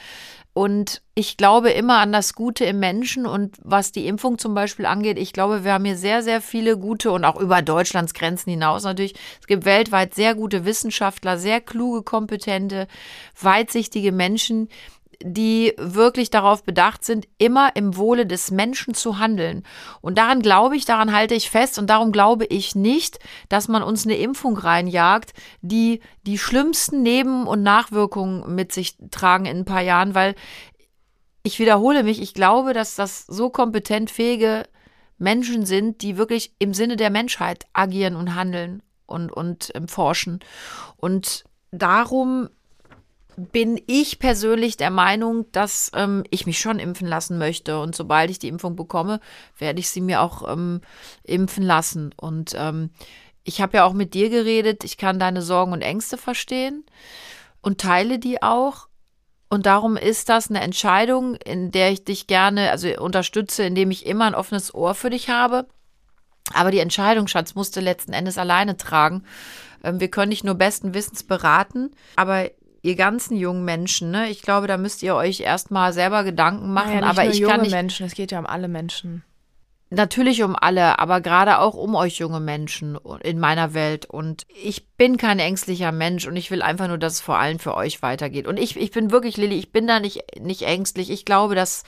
Und 0.54 1.02
ich 1.14 1.36
glaube 1.36 1.70
immer 1.70 1.98
an 1.98 2.10
das 2.12 2.32
Gute 2.34 2.64
im 2.64 2.78
Menschen 2.78 3.26
und 3.26 3.56
was 3.62 3.92
die 3.92 4.06
Impfung 4.06 4.38
zum 4.38 4.54
Beispiel 4.54 4.86
angeht, 4.86 5.18
ich 5.18 5.34
glaube, 5.34 5.62
wir 5.62 5.74
haben 5.74 5.84
hier 5.84 5.98
sehr, 5.98 6.22
sehr 6.22 6.40
viele 6.40 6.78
gute 6.78 7.10
und 7.10 7.24
auch 7.24 7.38
über 7.38 7.60
Deutschlands 7.60 8.14
Grenzen 8.14 8.50
hinaus 8.50 8.84
natürlich. 8.84 9.14
Es 9.38 9.46
gibt 9.46 9.66
weltweit 9.66 10.14
sehr 10.14 10.34
gute 10.34 10.64
Wissenschaftler, 10.64 11.36
sehr 11.36 11.60
kluge, 11.60 12.02
kompetente, 12.02 12.88
weitsichtige 13.38 14.10
Menschen, 14.10 14.68
die 15.24 15.74
wirklich 15.78 16.30
darauf 16.30 16.64
bedacht 16.64 17.04
sind, 17.04 17.28
immer 17.38 17.70
im 17.74 17.96
Wohle 17.96 18.26
des 18.26 18.50
Menschen 18.50 18.94
zu 18.94 19.18
handeln. 19.18 19.64
Und 20.00 20.18
daran 20.18 20.40
glaube 20.40 20.76
ich, 20.76 20.84
daran 20.84 21.12
halte 21.12 21.34
ich 21.34 21.50
fest 21.50 21.78
und 21.78 21.88
darum 21.88 22.12
glaube 22.12 22.44
ich 22.46 22.74
nicht, 22.74 23.18
dass 23.48 23.68
man 23.68 23.82
uns 23.82 24.04
eine 24.04 24.16
Impfung 24.16 24.56
reinjagt, 24.56 25.32
die 25.60 26.00
die 26.26 26.38
schlimmsten 26.38 27.02
Neben- 27.02 27.46
und 27.46 27.62
Nachwirkungen 27.62 28.54
mit 28.54 28.72
sich 28.72 28.96
tragen 29.10 29.46
in 29.46 29.58
ein 29.58 29.64
paar 29.64 29.82
Jahren, 29.82 30.14
weil 30.14 30.34
ich 31.42 31.58
wiederhole 31.58 32.02
mich, 32.02 32.20
ich 32.20 32.34
glaube, 32.34 32.72
dass 32.72 32.94
das 32.94 33.26
so 33.26 33.50
kompetent 33.50 34.10
fähige 34.10 34.64
Menschen 35.18 35.66
sind, 35.66 36.02
die 36.02 36.16
wirklich 36.16 36.54
im 36.58 36.74
Sinne 36.74 36.96
der 36.96 37.10
Menschheit 37.10 37.66
agieren 37.72 38.16
und 38.16 38.34
handeln 38.34 38.82
und, 39.06 39.30
und 39.32 39.70
ähm, 39.74 39.88
forschen. 39.88 40.40
Und 40.96 41.44
darum 41.70 42.48
bin 43.36 43.80
ich 43.86 44.18
persönlich 44.18 44.76
der 44.76 44.90
Meinung, 44.90 45.50
dass 45.52 45.90
ähm, 45.94 46.24
ich 46.30 46.46
mich 46.46 46.58
schon 46.58 46.78
impfen 46.78 47.08
lassen 47.08 47.38
möchte. 47.38 47.80
Und 47.80 47.94
sobald 47.96 48.30
ich 48.30 48.38
die 48.38 48.48
Impfung 48.48 48.76
bekomme, 48.76 49.20
werde 49.58 49.80
ich 49.80 49.88
sie 49.90 50.00
mir 50.00 50.20
auch 50.20 50.50
ähm, 50.50 50.80
impfen 51.24 51.64
lassen. 51.64 52.12
Und 52.16 52.54
ähm, 52.56 52.90
ich 53.44 53.60
habe 53.60 53.78
ja 53.78 53.84
auch 53.84 53.94
mit 53.94 54.14
dir 54.14 54.28
geredet. 54.28 54.84
Ich 54.84 54.96
kann 54.96 55.18
deine 55.18 55.42
Sorgen 55.42 55.72
und 55.72 55.82
Ängste 55.82 56.18
verstehen 56.18 56.84
und 57.60 57.80
teile 57.80 58.18
die 58.18 58.42
auch. 58.42 58.88
Und 59.52 59.66
darum 59.66 59.98
ist 59.98 60.30
das 60.30 60.48
eine 60.48 60.62
Entscheidung, 60.62 61.34
in 61.34 61.72
der 61.72 61.92
ich 61.92 62.06
dich 62.06 62.26
gerne, 62.26 62.70
also 62.70 62.88
unterstütze, 62.98 63.64
indem 63.64 63.90
ich 63.90 64.06
immer 64.06 64.24
ein 64.24 64.34
offenes 64.34 64.74
Ohr 64.74 64.94
für 64.94 65.10
dich 65.10 65.28
habe. 65.28 65.66
Aber 66.54 66.70
die 66.70 66.78
Entscheidung, 66.78 67.28
Schatz, 67.28 67.54
musste 67.54 67.80
letzten 67.80 68.14
Endes 68.14 68.38
alleine 68.38 68.78
tragen. 68.78 69.24
Ähm, 69.84 70.00
wir 70.00 70.08
können 70.08 70.30
dich 70.30 70.42
nur 70.42 70.54
besten 70.54 70.94
Wissens 70.94 71.22
beraten, 71.22 71.90
aber 72.16 72.50
ihr 72.80 72.96
ganzen 72.96 73.36
jungen 73.36 73.66
Menschen, 73.66 74.10
ne, 74.10 74.30
ich 74.30 74.40
glaube, 74.40 74.68
da 74.68 74.78
müsst 74.78 75.02
ihr 75.02 75.14
euch 75.14 75.40
erstmal 75.40 75.92
selber 75.92 76.24
Gedanken 76.24 76.72
machen. 76.72 77.00
Naja, 77.00 77.10
aber 77.10 77.26
ich 77.26 77.42
kann 77.42 77.60
nicht. 77.60 77.72
Menschen, 77.72 78.06
es 78.06 78.14
geht 78.14 78.32
ja 78.32 78.38
um 78.38 78.46
alle 78.46 78.68
Menschen. 78.68 79.22
Natürlich 79.94 80.42
um 80.42 80.56
alle, 80.58 80.98
aber 80.98 81.20
gerade 81.20 81.58
auch 81.58 81.74
um 81.74 81.94
euch 81.94 82.16
junge 82.16 82.40
Menschen 82.40 82.98
in 83.22 83.38
meiner 83.38 83.74
Welt. 83.74 84.06
Und 84.06 84.46
ich 84.48 84.88
bin 84.96 85.18
kein 85.18 85.38
ängstlicher 85.38 85.92
Mensch 85.92 86.26
und 86.26 86.34
ich 86.34 86.50
will 86.50 86.62
einfach 86.62 86.88
nur, 86.88 86.96
dass 86.96 87.14
es 87.14 87.20
vor 87.20 87.38
allem 87.38 87.58
für 87.58 87.74
euch 87.74 88.00
weitergeht. 88.00 88.46
Und 88.46 88.58
ich, 88.58 88.78
ich 88.78 88.90
bin 88.90 89.10
wirklich, 89.10 89.36
Lilly, 89.36 89.58
ich 89.58 89.70
bin 89.70 89.86
da 89.86 90.00
nicht, 90.00 90.22
nicht 90.40 90.62
ängstlich. 90.62 91.10
Ich 91.10 91.26
glaube, 91.26 91.54
dass, 91.54 91.84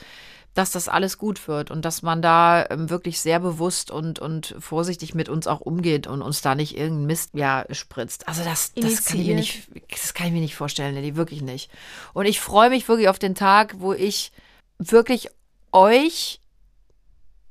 dass 0.53 0.69
das 0.69 0.87
alles 0.87 1.17
gut 1.17 1.47
wird 1.47 1.71
und 1.71 1.83
dass 1.83 2.03
man 2.03 2.21
da 2.21 2.67
ähm, 2.69 2.91
wirklich 2.91 3.19
sehr 3.19 3.39
bewusst 3.39 3.89
und, 3.89 4.19
und 4.19 4.55
vorsichtig 4.59 5.15
mit 5.15 5.27
uns 5.27 5.47
auch 5.47 5.61
umgeht 5.61 6.05
und 6.05 6.21
uns 6.21 6.43
da 6.43 6.53
nicht 6.53 6.77
irgendeinen 6.77 7.07
Mist 7.07 7.31
ja, 7.33 7.65
spritzt. 7.71 8.27
Also 8.27 8.43
das, 8.43 8.71
das, 8.75 9.05
kann 9.05 9.19
ich 9.19 9.25
mir 9.25 9.35
nicht, 9.35 9.67
das 9.89 10.13
kann 10.13 10.27
ich 10.27 10.33
mir 10.33 10.41
nicht 10.41 10.55
vorstellen, 10.55 10.93
Lilly, 10.93 11.15
wirklich 11.15 11.41
nicht. 11.41 11.71
Und 12.13 12.27
ich 12.27 12.39
freue 12.39 12.69
mich 12.69 12.87
wirklich 12.87 13.09
auf 13.09 13.17
den 13.17 13.33
Tag, 13.33 13.77
wo 13.79 13.93
ich 13.93 14.31
wirklich 14.77 15.29
euch 15.71 16.39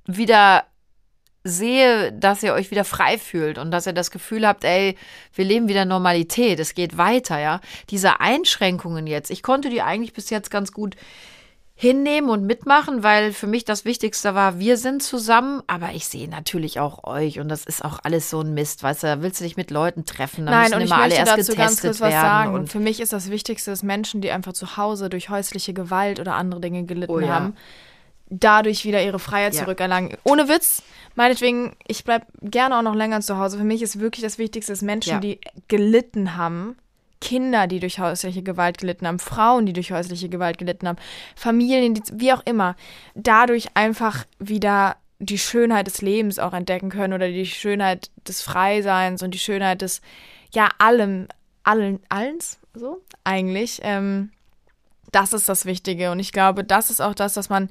wieder 0.07 0.65
sehe, 1.45 2.11
dass 2.13 2.43
ihr 2.43 2.55
euch 2.55 2.71
wieder 2.71 2.85
frei 2.85 3.19
fühlt 3.19 3.59
und 3.59 3.71
dass 3.71 3.87
ihr 3.87 3.93
das 3.93 4.11
Gefühl 4.11 4.47
habt, 4.47 4.65
ey, 4.65 4.97
wir 5.35 5.45
leben 5.45 5.69
wieder 5.69 5.85
Normalität, 5.85 6.59
es 6.59 6.75
geht 6.75 6.97
weiter, 6.97 7.39
ja. 7.39 7.61
Diese 7.91 8.21
Einschränkungen 8.21 9.07
jetzt, 9.07 9.31
ich 9.31 9.43
konnte 9.43 9.69
die 9.69 9.83
eigentlich 9.83 10.15
bis 10.15 10.31
jetzt 10.31 10.51
ganz 10.51 10.73
gut 10.73 10.97
hinnehmen 11.77 12.31
und 12.31 12.47
mitmachen, 12.47 13.03
weil 13.03 13.33
für 13.33 13.49
mich 13.49 13.65
das 13.65 13.85
Wichtigste 13.85 14.35
war, 14.37 14.61
wir 14.61 14.79
sind 14.79 15.03
zusammen, 15.03 15.61
aber 15.67 15.91
ich 15.93 16.07
sehe 16.07 16.29
natürlich 16.31 16.79
auch 16.79 17.03
euch 17.03 17.41
und 17.41 17.49
das 17.49 17.65
ist 17.65 17.85
auch 17.85 17.99
alles 18.05 18.31
so 18.31 18.41
ein 18.41 18.55
Mist, 18.55 18.85
weißt 18.85 19.03
du, 19.03 19.07
da 19.09 19.23
willst 19.23 19.41
du 19.41 19.45
dich 19.45 19.57
mit 19.57 19.73
Leuten 19.73 20.05
treffen, 20.05 20.47
da 20.47 20.53
Nein, 20.53 20.63
müssen 20.63 20.75
und 20.75 20.81
ich 20.83 20.87
immer 20.87 20.97
alle 20.97 21.15
möchte 21.15 21.31
erst 21.31 21.49
dazu 21.49 21.57
ganz 21.57 21.81
kurz 21.81 22.01
was 22.01 22.13
sagen. 22.13 22.55
Und 22.55 22.71
Für 22.71 22.79
mich 22.79 23.01
ist 23.01 23.13
das 23.13 23.29
Wichtigste, 23.29 23.73
dass 23.73 23.83
Menschen, 23.83 24.21
die 24.21 24.31
einfach 24.31 24.53
zu 24.53 24.77
Hause 24.77 25.11
durch 25.11 25.31
häusliche 25.31 25.75
Gewalt 25.75 26.21
oder 26.21 26.35
andere 26.35 26.61
Dinge 26.61 26.85
gelitten 26.85 27.13
Oh 27.13 27.19
ja. 27.19 27.29
haben, 27.29 27.57
dadurch 28.41 28.85
wieder 28.85 29.03
ihre 29.03 29.19
Freiheit 29.19 29.55
Ja. 29.55 29.63
zurückerlangen. 29.63 30.17
Ohne 30.25 30.49
Witz, 30.49 30.83
meinetwegen, 31.15 31.77
ich 31.87 32.05
bleib 32.05 32.27
gerne 32.43 32.79
auch 32.79 32.83
noch 32.83 32.95
länger 32.95 33.21
zu 33.21 33.39
Hause. 33.39 33.59
Für 33.59 33.65
mich 33.65 33.83
ist 33.83 34.01
wirklich 34.01 34.23
das 34.23 34.39
Wichtigste, 34.39 34.73
dass 34.73 34.83
Menschen, 34.83 35.13
Ja. 35.15 35.19
die 35.21 35.41
gelitten 35.69 36.37
haben, 36.37 36.77
Kinder, 37.21 37.67
die 37.67 37.81
durch 37.81 38.01
häusliche 38.01 38.43
Gewalt 38.43 38.79
gelitten 38.79 39.07
haben, 39.07 39.19
Frauen, 39.19 39.65
die 39.65 39.73
durch 39.73 39.93
häusliche 39.93 40.29
Gewalt 40.29 40.59
gelitten 40.59 40.87
haben, 40.89 40.99
Familien, 41.37 41.95
die, 41.95 42.03
wie 42.13 42.33
auch 42.33 42.43
immer, 42.45 42.77
dadurch 43.15 43.69
einfach 43.75 44.25
wieder 44.39 44.97
die 45.21 45.39
Schönheit 45.39 45.87
des 45.87 46.03
Lebens 46.03 46.39
auch 46.39 46.53
entdecken 46.53 46.91
können 46.91 47.15
oder 47.15 47.29
die 47.29 47.47
Schönheit 47.47 48.11
des 48.29 48.43
Freiseins 48.43 49.23
und 49.23 49.31
die 49.33 49.39
Schönheit 49.39 49.81
des, 49.81 50.03
ja, 50.53 50.69
allem, 50.79 51.29
allen, 51.63 52.01
allens, 52.11 52.59
so, 52.75 53.01
eigentlich. 53.23 53.81
Ähm, 53.83 54.31
das 55.13 55.33
ist 55.33 55.49
das 55.49 55.65
Wichtige. 55.65 56.11
Und 56.11 56.19
ich 56.19 56.33
glaube, 56.33 56.65
das 56.65 56.91
ist 56.91 57.01
auch 57.01 57.15
das, 57.15 57.35
dass 57.35 57.49
man, 57.49 57.71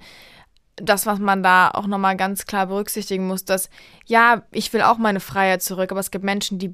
das, 0.77 1.05
was 1.05 1.19
man 1.19 1.43
da 1.43 1.69
auch 1.71 1.87
nochmal 1.87 2.17
ganz 2.17 2.45
klar 2.45 2.67
berücksichtigen 2.67 3.27
muss, 3.27 3.45
dass, 3.45 3.69
ja, 4.05 4.43
ich 4.51 4.71
will 4.73 4.81
auch 4.81 4.97
meine 4.97 5.19
Freiheit 5.19 5.61
zurück, 5.61 5.91
aber 5.91 5.99
es 5.99 6.11
gibt 6.11 6.25
Menschen, 6.25 6.57
die, 6.59 6.73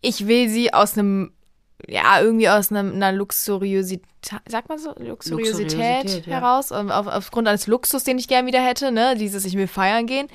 ich 0.00 0.26
will 0.26 0.48
sie 0.48 0.72
aus 0.74 0.98
einem, 0.98 1.32
ja, 1.86 2.20
irgendwie 2.20 2.48
aus 2.48 2.70
einem, 2.70 2.94
einer 2.94 3.12
Luxuriosität, 3.12 4.04
sagt 4.48 4.68
man 4.68 4.78
so, 4.78 4.90
Luxuriosität, 4.98 5.72
Luxuriosität, 5.72 6.26
ja. 6.26 6.40
heraus, 6.40 6.72
auf, 6.72 6.90
auf, 6.90 7.06
aufgrund 7.06 7.48
eines 7.48 7.66
Luxus, 7.66 8.04
den 8.04 8.18
ich 8.18 8.28
gern 8.28 8.46
wieder 8.46 8.60
hätte, 8.60 8.90
ne, 8.92 9.14
dieses, 9.16 9.44
ich 9.44 9.54
will 9.54 9.68
feiern 9.68 10.06
gehen. 10.06 10.26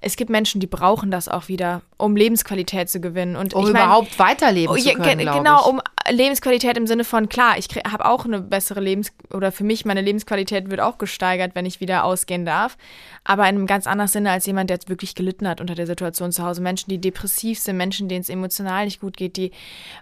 Es 0.00 0.14
gibt 0.14 0.30
Menschen, 0.30 0.60
die 0.60 0.68
brauchen 0.68 1.10
das 1.10 1.28
auch 1.28 1.48
wieder, 1.48 1.82
um 1.96 2.14
Lebensqualität 2.14 2.88
zu 2.88 3.00
gewinnen. 3.00 3.34
Und 3.34 3.52
um 3.54 3.66
ich 3.66 3.72
mein, 3.72 3.82
überhaupt 3.82 4.16
weiterleben 4.20 4.72
Oh, 4.72 4.78
zu 4.78 4.88
ja, 4.88 4.94
können, 4.94 5.18
ge- 5.18 5.22
glaube 5.22 5.38
genau, 5.38 5.68
um 5.68 5.80
Lebensqualität 6.10 6.76
im 6.76 6.86
Sinne 6.86 7.04
von, 7.04 7.28
klar, 7.28 7.58
ich 7.58 7.68
habe 7.90 8.04
auch 8.04 8.24
eine 8.24 8.40
bessere 8.40 8.80
Lebens- 8.80 9.12
oder 9.32 9.52
für 9.52 9.64
mich 9.64 9.84
meine 9.84 10.00
Lebensqualität 10.00 10.70
wird 10.70 10.80
auch 10.80 10.98
gesteigert, 10.98 11.54
wenn 11.54 11.66
ich 11.66 11.80
wieder 11.80 12.04
ausgehen 12.04 12.44
darf. 12.44 12.76
Aber 13.24 13.42
in 13.44 13.56
einem 13.56 13.66
ganz 13.66 13.86
anderen 13.86 14.08
Sinne 14.08 14.30
als 14.30 14.46
jemand, 14.46 14.70
der 14.70 14.76
jetzt 14.76 14.88
wirklich 14.88 15.14
gelitten 15.14 15.46
hat 15.48 15.60
unter 15.60 15.74
der 15.74 15.86
Situation 15.86 16.32
zu 16.32 16.44
Hause. 16.44 16.62
Menschen, 16.62 16.90
die 16.90 17.00
depressiv 17.00 17.58
sind, 17.58 17.76
Menschen, 17.76 18.08
denen 18.08 18.22
es 18.22 18.28
emotional 18.28 18.84
nicht 18.84 19.00
gut 19.00 19.16
geht, 19.16 19.36
die. 19.36 19.52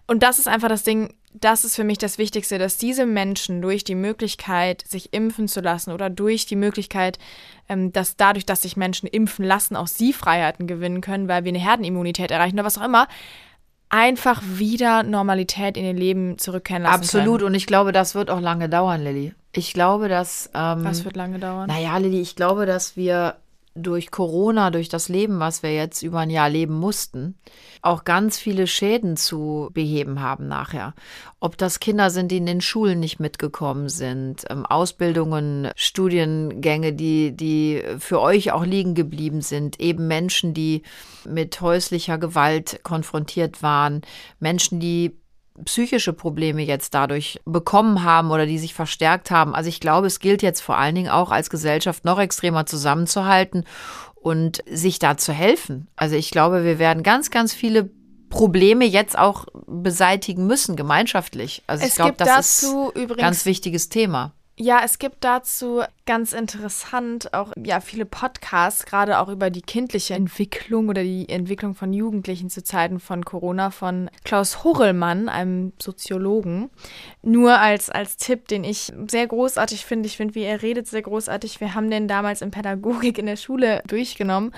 Und 0.06 0.22
das 0.22 0.38
ist 0.38 0.48
einfach 0.48 0.68
das 0.68 0.82
Ding, 0.82 1.12
das 1.40 1.64
ist 1.64 1.76
für 1.76 1.84
mich 1.84 1.98
das 1.98 2.18
Wichtigste, 2.18 2.58
dass 2.58 2.78
diese 2.78 3.04
Menschen 3.04 3.60
durch 3.60 3.84
die 3.84 3.94
Möglichkeit, 3.94 4.84
sich 4.86 5.12
impfen 5.12 5.48
zu 5.48 5.60
lassen 5.60 5.92
oder 5.92 6.08
durch 6.08 6.46
die 6.46 6.56
Möglichkeit, 6.56 7.18
ähm, 7.68 7.92
dass 7.92 8.16
dadurch, 8.16 8.46
dass 8.46 8.62
sich 8.62 8.76
Menschen 8.76 9.06
impfen 9.06 9.44
lassen, 9.44 9.76
auch 9.76 9.86
sie 9.86 10.12
Freiheiten 10.12 10.66
gewinnen 10.66 11.00
können, 11.00 11.28
weil 11.28 11.44
wir 11.44 11.50
eine 11.50 11.58
Herdenimmunität 11.58 12.30
erreichen 12.30 12.54
oder 12.54 12.64
was 12.64 12.78
auch 12.78 12.84
immer, 12.84 13.08
einfach 13.88 14.42
wieder 14.44 15.02
Normalität 15.02 15.76
in 15.76 15.84
ihr 15.84 15.92
Leben 15.92 16.38
zurückkehren 16.38 16.82
lassen 16.82 16.94
Absolut. 16.94 17.38
können. 17.38 17.44
Und 17.44 17.54
ich 17.54 17.66
glaube, 17.66 17.92
das 17.92 18.14
wird 18.14 18.30
auch 18.30 18.40
lange 18.40 18.68
dauern, 18.68 19.02
Lilly. 19.02 19.34
Ich 19.52 19.72
glaube, 19.72 20.08
dass. 20.08 20.50
Ähm, 20.54 20.84
Was 20.84 21.04
wird 21.04 21.16
lange 21.16 21.38
dauern? 21.38 21.68
Naja, 21.68 21.96
Lilly, 21.98 22.20
ich 22.20 22.36
glaube, 22.36 22.66
dass 22.66 22.96
wir 22.96 23.36
durch 23.76 24.10
Corona, 24.10 24.70
durch 24.70 24.88
das 24.88 25.08
Leben, 25.08 25.38
was 25.38 25.62
wir 25.62 25.74
jetzt 25.74 26.02
über 26.02 26.20
ein 26.20 26.30
Jahr 26.30 26.48
leben 26.48 26.74
mussten, 26.74 27.38
auch 27.82 28.04
ganz 28.04 28.38
viele 28.38 28.66
Schäden 28.66 29.16
zu 29.16 29.70
beheben 29.72 30.20
haben 30.20 30.48
nachher. 30.48 30.94
Ob 31.40 31.56
das 31.58 31.78
Kinder 31.78 32.10
sind, 32.10 32.32
die 32.32 32.38
in 32.38 32.46
den 32.46 32.60
Schulen 32.60 32.98
nicht 33.00 33.20
mitgekommen 33.20 33.88
sind, 33.88 34.44
ähm, 34.50 34.64
Ausbildungen, 34.66 35.70
Studiengänge, 35.76 36.92
die, 36.92 37.36
die 37.36 37.82
für 37.98 38.20
euch 38.20 38.52
auch 38.52 38.64
liegen 38.64 38.94
geblieben 38.94 39.42
sind, 39.42 39.78
eben 39.80 40.08
Menschen, 40.08 40.54
die 40.54 40.82
mit 41.24 41.60
häuslicher 41.60 42.18
Gewalt 42.18 42.80
konfrontiert 42.82 43.62
waren, 43.62 44.02
Menschen, 44.40 44.80
die 44.80 45.18
psychische 45.64 46.12
Probleme 46.12 46.62
jetzt 46.62 46.94
dadurch 46.94 47.40
bekommen 47.44 48.02
haben 48.04 48.30
oder 48.30 48.46
die 48.46 48.58
sich 48.58 48.74
verstärkt 48.74 49.30
haben. 49.30 49.54
Also 49.54 49.68
ich 49.68 49.80
glaube, 49.80 50.06
es 50.06 50.20
gilt 50.20 50.42
jetzt 50.42 50.60
vor 50.60 50.76
allen 50.76 50.94
Dingen 50.94 51.08
auch 51.10 51.30
als 51.30 51.50
Gesellschaft 51.50 52.04
noch 52.04 52.18
extremer 52.18 52.66
zusammenzuhalten 52.66 53.64
und 54.14 54.62
sich 54.70 54.98
da 54.98 55.16
zu 55.16 55.32
helfen. 55.32 55.88
Also 55.96 56.16
ich 56.16 56.30
glaube, 56.30 56.64
wir 56.64 56.78
werden 56.78 57.02
ganz, 57.02 57.30
ganz 57.30 57.54
viele 57.54 57.90
Probleme 58.28 58.84
jetzt 58.84 59.16
auch 59.16 59.46
beseitigen 59.66 60.46
müssen, 60.46 60.76
gemeinschaftlich. 60.76 61.62
Also 61.66 61.84
Es 61.84 61.90
ich 61.90 61.94
glaube, 61.96 62.14
das 62.18 62.28
dazu 62.28 62.88
ist 62.90 62.96
ein 62.96 63.02
übrigens- 63.02 63.22
ganz 63.22 63.46
wichtiges 63.46 63.88
Thema. 63.88 64.32
Ja, 64.58 64.80
es 64.82 64.98
gibt 64.98 65.22
dazu 65.22 65.82
ganz 66.06 66.32
interessant 66.32 67.34
auch 67.34 67.52
ja 67.62 67.80
viele 67.80 68.06
Podcasts, 68.06 68.86
gerade 68.86 69.18
auch 69.18 69.28
über 69.28 69.50
die 69.50 69.60
kindliche 69.60 70.14
Entwicklung 70.14 70.88
oder 70.88 71.02
die 71.02 71.28
Entwicklung 71.28 71.74
von 71.74 71.92
Jugendlichen 71.92 72.48
zu 72.48 72.64
Zeiten 72.64 72.98
von 72.98 73.22
Corona 73.22 73.70
von 73.70 74.08
Klaus 74.24 74.64
Horrellmann, 74.64 75.28
einem 75.28 75.74
Soziologen. 75.78 76.70
Nur 77.20 77.58
als, 77.58 77.90
als 77.90 78.16
Tipp, 78.16 78.48
den 78.48 78.64
ich 78.64 78.94
sehr 79.08 79.26
großartig 79.26 79.84
finde. 79.84 80.06
Ich 80.06 80.16
finde, 80.16 80.34
wie 80.34 80.44
er 80.44 80.62
redet, 80.62 80.86
sehr 80.86 81.02
großartig. 81.02 81.60
Wir 81.60 81.74
haben 81.74 81.90
den 81.90 82.08
damals 82.08 82.40
in 82.40 82.50
Pädagogik 82.50 83.18
in 83.18 83.26
der 83.26 83.36
Schule 83.36 83.82
durchgenommen. 83.86 84.52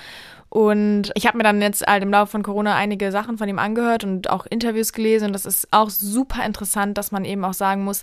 Und 0.50 1.10
ich 1.14 1.26
habe 1.26 1.36
mir 1.36 1.44
dann 1.44 1.60
jetzt 1.60 1.86
halt 1.86 2.02
im 2.02 2.10
Laufe 2.10 2.32
von 2.32 2.42
Corona 2.42 2.74
einige 2.74 3.12
Sachen 3.12 3.36
von 3.36 3.48
ihm 3.48 3.58
angehört 3.58 4.04
und 4.04 4.30
auch 4.30 4.46
Interviews 4.46 4.92
gelesen. 4.92 5.26
Und 5.26 5.32
das 5.34 5.44
ist 5.44 5.68
auch 5.72 5.90
super 5.90 6.44
interessant, 6.44 6.96
dass 6.96 7.12
man 7.12 7.24
eben 7.24 7.44
auch 7.44 7.52
sagen 7.52 7.84
muss, 7.84 8.02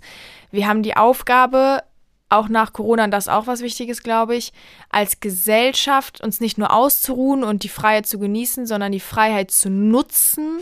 wir 0.51 0.67
haben 0.67 0.83
die 0.83 0.95
Aufgabe, 0.95 1.81
auch 2.29 2.49
nach 2.49 2.73
Corona, 2.73 3.05
und 3.05 3.11
das 3.11 3.25
ist 3.25 3.33
auch 3.33 3.47
was 3.47 3.61
Wichtiges, 3.61 4.03
glaube 4.03 4.35
ich, 4.35 4.51
als 4.89 5.19
Gesellschaft 5.19 6.21
uns 6.21 6.39
nicht 6.39 6.57
nur 6.57 6.73
auszuruhen 6.73 7.43
und 7.43 7.63
die 7.63 7.69
Freiheit 7.69 8.07
zu 8.07 8.19
genießen, 8.19 8.65
sondern 8.65 8.91
die 8.91 8.99
Freiheit 8.99 9.51
zu 9.51 9.69
nutzen 9.69 10.59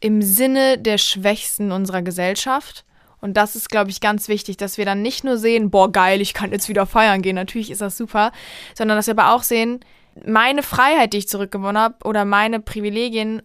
im 0.00 0.22
Sinne 0.22 0.78
der 0.78 0.98
Schwächsten 0.98 1.72
unserer 1.72 2.02
Gesellschaft. 2.02 2.84
Und 3.20 3.36
das 3.36 3.56
ist, 3.56 3.68
glaube 3.68 3.90
ich, 3.90 4.00
ganz 4.00 4.28
wichtig, 4.28 4.56
dass 4.56 4.78
wir 4.78 4.84
dann 4.84 5.02
nicht 5.02 5.24
nur 5.24 5.38
sehen, 5.38 5.70
boah, 5.70 5.90
geil, 5.90 6.20
ich 6.20 6.34
kann 6.34 6.52
jetzt 6.52 6.68
wieder 6.68 6.86
feiern 6.86 7.22
gehen, 7.22 7.34
natürlich 7.34 7.70
ist 7.70 7.80
das 7.80 7.96
super, 7.96 8.32
sondern 8.74 8.96
dass 8.96 9.06
wir 9.06 9.18
aber 9.18 9.34
auch 9.34 9.42
sehen, 9.42 9.80
meine 10.26 10.62
Freiheit, 10.62 11.12
die 11.12 11.18
ich 11.18 11.28
zurückgewonnen 11.28 11.80
habe, 11.80 11.96
oder 12.04 12.24
meine 12.24 12.60
Privilegien 12.60 13.42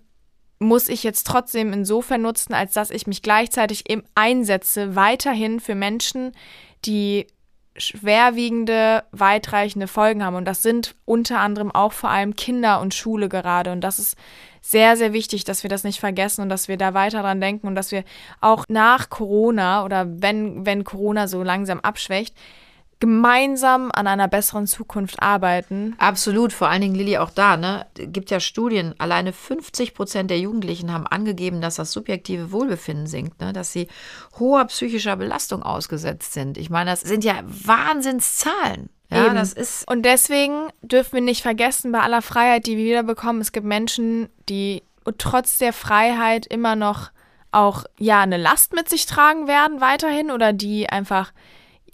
muss 0.59 0.89
ich 0.89 1.03
jetzt 1.03 1.27
trotzdem 1.27 1.73
insofern 1.73 2.21
nutzen, 2.21 2.53
als 2.53 2.73
dass 2.73 2.89
ich 2.89 3.07
mich 3.07 3.21
gleichzeitig 3.21 3.89
eben 3.89 4.03
einsetze, 4.15 4.95
weiterhin 4.95 5.59
für 5.59 5.75
Menschen, 5.75 6.31
die 6.85 7.27
schwerwiegende, 7.75 9.03
weitreichende 9.11 9.87
Folgen 9.87 10.23
haben. 10.23 10.35
Und 10.35 10.45
das 10.45 10.61
sind 10.61 10.95
unter 11.05 11.39
anderem 11.39 11.71
auch 11.71 11.91
vor 11.91 12.09
allem 12.09 12.35
Kinder 12.35 12.79
und 12.81 12.93
Schule 12.93 13.29
gerade. 13.29 13.71
Und 13.71 13.81
das 13.81 13.99
ist 13.99 14.15
sehr, 14.61 14.95
sehr 14.95 15.11
wichtig, 15.11 15.43
dass 15.43 15.63
wir 15.63 15.69
das 15.69 15.83
nicht 15.83 15.99
vergessen 15.99 16.41
und 16.41 16.49
dass 16.49 16.67
wir 16.67 16.77
da 16.77 16.93
weiter 16.93 17.21
dran 17.21 17.41
denken 17.41 17.67
und 17.67 17.75
dass 17.75 17.91
wir 17.91 18.03
auch 18.41 18.65
nach 18.69 19.09
Corona 19.09 19.83
oder 19.83 20.05
wenn, 20.07 20.65
wenn 20.65 20.83
Corona 20.83 21.27
so 21.27 21.43
langsam 21.43 21.79
abschwächt, 21.79 22.35
gemeinsam 23.03 23.91
an 23.93 24.07
einer 24.07 24.29
besseren 24.29 24.65
Zukunft 24.65 25.21
arbeiten. 25.21 25.93
Absolut, 25.97 26.53
vor 26.53 26.69
allen 26.69 26.83
Dingen 26.83 26.95
Lilly 26.95 27.17
auch 27.17 27.31
da, 27.31 27.57
ne? 27.57 27.85
Gibt 27.95 28.31
ja 28.31 28.39
Studien, 28.39 28.95
alleine 28.97 29.33
50 29.33 29.93
Prozent 29.93 30.31
der 30.31 30.39
Jugendlichen 30.39 30.93
haben 30.93 31.05
angegeben, 31.05 31.59
dass 31.59 31.75
das 31.75 31.91
subjektive 31.91 32.53
Wohlbefinden 32.53 33.05
sinkt, 33.05 33.41
ne? 33.41 33.51
dass 33.51 33.73
sie 33.73 33.89
hoher 34.39 34.63
psychischer 34.67 35.17
Belastung 35.17 35.63
ausgesetzt 35.63 36.31
sind. 36.31 36.57
Ich 36.57 36.69
meine, 36.69 36.91
das 36.91 37.01
sind 37.01 37.25
ja 37.25 37.41
Wahnsinnszahlen. 37.43 38.89
Ja, 39.11 39.25
Eben. 39.25 39.35
das 39.35 39.51
ist. 39.51 39.85
Und 39.91 40.03
deswegen 40.03 40.69
dürfen 40.81 41.15
wir 41.15 41.21
nicht 41.21 41.41
vergessen, 41.41 41.91
bei 41.91 41.99
aller 41.99 42.21
Freiheit, 42.21 42.67
die 42.67 42.77
wir 42.77 42.85
wiederbekommen, 42.85 43.41
es 43.41 43.51
gibt 43.51 43.67
Menschen, 43.67 44.29
die 44.47 44.81
trotz 45.17 45.57
der 45.57 45.73
Freiheit 45.73 46.45
immer 46.45 46.77
noch 46.77 47.11
auch 47.51 47.83
ja 47.99 48.21
eine 48.21 48.37
Last 48.37 48.73
mit 48.73 48.87
sich 48.87 49.07
tragen 49.07 49.49
werden 49.49 49.81
weiterhin 49.81 50.31
oder 50.31 50.53
die 50.53 50.87
einfach 50.87 51.33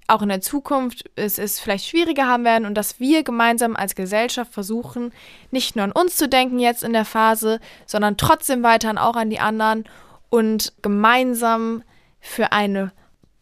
auch 0.09 0.21
in 0.21 0.29
der 0.29 0.41
Zukunft 0.41 1.09
es 1.15 1.37
ist 1.37 1.59
vielleicht 1.59 1.85
schwieriger 1.85 2.27
haben 2.27 2.43
werden 2.45 2.65
und 2.65 2.75
dass 2.75 2.99
wir 2.99 3.23
gemeinsam 3.23 3.75
als 3.75 3.95
Gesellschaft 3.95 4.53
versuchen, 4.53 5.11
nicht 5.51 5.75
nur 5.75 5.83
an 5.85 5.91
uns 5.91 6.17
zu 6.17 6.27
denken 6.27 6.59
jetzt 6.59 6.83
in 6.83 6.93
der 6.93 7.05
Phase, 7.05 7.59
sondern 7.85 8.17
trotzdem 8.17 8.63
weiterhin 8.63 8.97
auch 8.97 9.15
an 9.15 9.29
die 9.29 9.39
anderen 9.39 9.85
und 10.29 10.73
gemeinsam 10.81 11.83
für 12.19 12.51
eine 12.51 12.91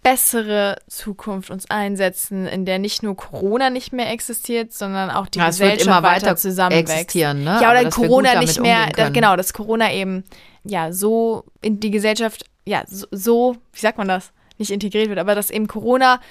bessere 0.03 0.77
Zukunft 0.87 1.49
uns 1.49 1.69
einsetzen, 1.69 2.47
in 2.47 2.65
der 2.65 2.79
nicht 2.79 3.03
nur 3.03 3.17
Corona 3.17 3.69
nicht 3.69 3.91
mehr 3.91 4.09
existiert, 4.09 4.71
sondern 4.71 5.09
auch 5.09 5.27
die 5.27 5.39
Ja, 5.39 5.47
Gesellschaft 5.47 5.81
immer 5.85 6.03
weiter 6.03 6.37
zusammenwächst. 6.37 6.93
existieren, 6.93 7.43
ne? 7.43 7.59
Ja, 7.61 7.71
oder 7.71 7.89
Corona 7.89 8.39
nicht 8.39 8.61
mehr, 8.61 8.87
das, 8.95 9.11
genau, 9.11 9.35
dass 9.35 9.51
Corona 9.51 9.91
eben 9.91 10.23
ja 10.63 10.93
so 10.93 11.43
in 11.61 11.81
die 11.81 11.91
Gesellschaft, 11.91 12.45
ja, 12.65 12.83
so, 12.87 13.05
so, 13.11 13.55
wie 13.73 13.79
sagt 13.79 13.97
man 13.97 14.07
das? 14.07 14.31
Nicht 14.59 14.71
integriert 14.71 15.09
wird, 15.09 15.19
aber 15.19 15.35
dass 15.35 15.49
eben 15.49 15.67
Corona 15.67 16.21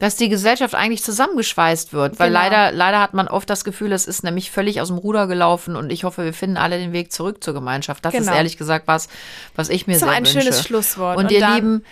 dass 0.00 0.16
die 0.16 0.28
Gesellschaft 0.28 0.74
eigentlich 0.74 1.04
zusammengeschweißt 1.04 1.92
wird. 1.92 2.18
Weil 2.18 2.28
Genau. 2.30 2.40
leider, 2.40 2.72
leider 2.72 3.00
hat 3.00 3.14
man 3.14 3.28
oft 3.28 3.48
das 3.48 3.62
Gefühl, 3.64 3.92
es 3.92 4.06
ist 4.06 4.24
nämlich 4.24 4.50
völlig 4.50 4.80
aus 4.80 4.88
dem 4.88 4.98
Ruder 4.98 5.28
gelaufen 5.28 5.76
und 5.76 5.90
ich 5.92 6.02
hoffe, 6.04 6.24
wir 6.24 6.32
finden 6.34 6.56
alle 6.56 6.78
den 6.78 6.92
Weg 6.92 7.12
zurück 7.12 7.44
zur 7.44 7.54
Gemeinschaft. 7.54 8.04
Das 8.04 8.12
Genau. 8.12 8.32
ist 8.32 8.36
ehrlich 8.36 8.56
gesagt 8.56 8.88
was, 8.88 9.08
was 9.54 9.68
ich 9.68 9.86
mir 9.86 9.92
doch 9.92 10.00
sehr 10.00 10.10
ein 10.10 10.24
wünsche. 10.26 10.40
schönes 10.40 10.64
Schlusswort. 10.64 11.16
Und, 11.18 11.30
ihr 11.30 11.38
dann- 11.40 11.54
Lieben, 11.54 11.84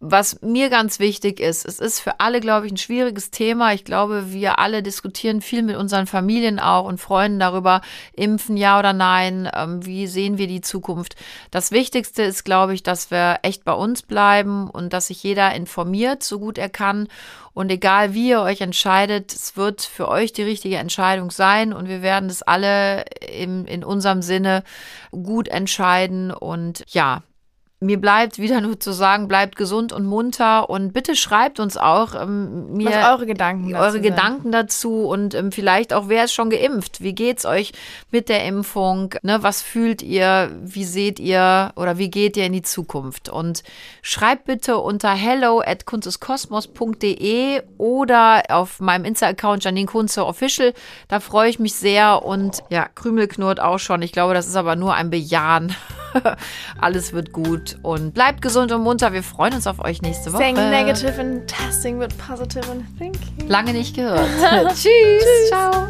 was 0.00 0.42
mir 0.42 0.70
ganz 0.70 1.00
wichtig 1.00 1.40
ist, 1.40 1.66
es 1.66 1.80
ist 1.80 1.98
für 1.98 2.20
alle, 2.20 2.38
glaube 2.38 2.66
ich, 2.66 2.72
ein 2.72 2.76
schwieriges 2.76 3.32
Thema. 3.32 3.72
Ich 3.72 3.84
glaube, 3.84 4.32
wir 4.32 4.60
alle 4.60 4.80
diskutieren 4.80 5.40
viel 5.40 5.62
mit 5.62 5.76
unseren 5.76 6.06
Familien 6.06 6.60
auch 6.60 6.84
und 6.84 7.00
Freunden 7.00 7.40
darüber, 7.40 7.80
impfen 8.12 8.56
ja 8.56 8.78
oder 8.78 8.92
nein, 8.92 9.50
ähm, 9.52 9.84
wie 9.84 10.06
sehen 10.06 10.38
wir 10.38 10.46
die 10.46 10.60
Zukunft. 10.60 11.16
Das 11.50 11.72
Wichtigste 11.72 12.22
ist, 12.22 12.44
glaube 12.44 12.74
ich, 12.74 12.84
dass 12.84 13.10
wir 13.10 13.40
echt 13.42 13.64
bei 13.64 13.72
uns 13.72 14.02
bleiben 14.02 14.70
und 14.70 14.92
dass 14.92 15.08
sich 15.08 15.20
jeder 15.24 15.52
informiert, 15.54 16.22
so 16.22 16.38
gut 16.38 16.58
er 16.58 16.68
kann. 16.68 17.08
Und 17.52 17.72
egal 17.72 18.14
wie 18.14 18.28
ihr 18.28 18.42
euch 18.42 18.60
entscheidet, 18.60 19.32
es 19.32 19.56
wird 19.56 19.82
für 19.82 20.06
euch 20.06 20.32
die 20.32 20.44
richtige 20.44 20.76
Entscheidung 20.76 21.32
sein 21.32 21.72
und 21.72 21.88
wir 21.88 22.02
werden 22.02 22.30
es 22.30 22.42
alle 22.42 23.04
im, 23.32 23.66
in 23.66 23.82
unserem 23.82 24.22
Sinne 24.22 24.62
gut 25.10 25.48
entscheiden. 25.48 26.30
Und 26.30 26.84
ja, 26.86 27.24
mir 27.80 28.00
bleibt 28.00 28.38
wieder 28.38 28.60
nur 28.60 28.80
zu 28.80 28.92
sagen, 28.92 29.28
bleibt 29.28 29.54
gesund 29.54 29.92
und 29.92 30.04
munter 30.04 30.68
und 30.68 30.92
bitte 30.92 31.14
schreibt 31.14 31.60
uns 31.60 31.76
auch 31.76 32.20
ähm, 32.20 32.72
mir 32.72 32.90
was 32.90 33.12
eure 33.12 33.26
Gedanken 33.26 33.70
dazu 33.70 33.82
eure 33.82 33.92
sind. 33.92 34.02
Gedanken 34.02 34.52
dazu 34.52 35.06
und 35.06 35.34
ähm, 35.34 35.52
vielleicht 35.52 35.92
auch, 35.92 36.08
wer 36.08 36.24
ist 36.24 36.32
schon 36.32 36.50
geimpft? 36.50 37.02
Wie 37.02 37.14
geht's 37.14 37.46
euch 37.46 37.72
mit 38.10 38.28
der 38.28 38.44
Impfung? 38.46 39.14
Ne, 39.22 39.44
was 39.44 39.62
fühlt 39.62 40.02
ihr? 40.02 40.50
Wie 40.60 40.84
seht 40.84 41.20
ihr 41.20 41.72
oder 41.76 41.98
wie 41.98 42.10
geht 42.10 42.36
ihr 42.36 42.46
in 42.46 42.52
die 42.52 42.62
Zukunft? 42.62 43.28
Und 43.28 43.62
schreibt 44.02 44.46
bitte 44.46 44.78
unter 44.78 45.10
hello 45.10 45.62
at 45.64 45.86
kunsteskosmos.de 45.86 47.62
oder 47.78 48.42
auf 48.48 48.80
meinem 48.80 49.04
Insta-Account 49.04 49.62
Janine 49.62 49.86
Kunze 49.86 50.26
Official. 50.26 50.74
Da 51.06 51.20
freue 51.20 51.48
ich 51.48 51.60
mich 51.60 51.74
sehr 51.74 52.24
und 52.24 52.58
ja, 52.70 52.88
Krümel 52.92 53.28
knurrt 53.28 53.60
auch 53.60 53.78
schon. 53.78 54.02
Ich 54.02 54.10
glaube, 54.10 54.34
das 54.34 54.48
ist 54.48 54.56
aber 54.56 54.74
nur 54.74 54.94
ein 54.94 55.10
Bejahen. 55.10 55.76
Alles 56.80 57.12
wird 57.12 57.32
gut 57.32 57.67
und 57.82 58.14
bleibt 58.14 58.42
gesund 58.42 58.72
und 58.72 58.82
munter. 58.82 59.12
Wir 59.12 59.22
freuen 59.22 59.54
uns 59.54 59.66
auf 59.66 59.84
euch 59.84 60.02
nächste 60.02 60.32
Woche. 60.32 60.42
Saying 60.42 60.56
negative 60.56 61.20
and 61.20 61.46
testing 61.46 62.00
with 62.00 62.08
positive 62.16 62.70
and 62.70 62.84
thinking. 62.98 63.48
Lange 63.48 63.72
nicht 63.72 63.94
gehört. 63.94 64.28
Tschüss. 64.74 65.48
Ciao. 65.48 65.88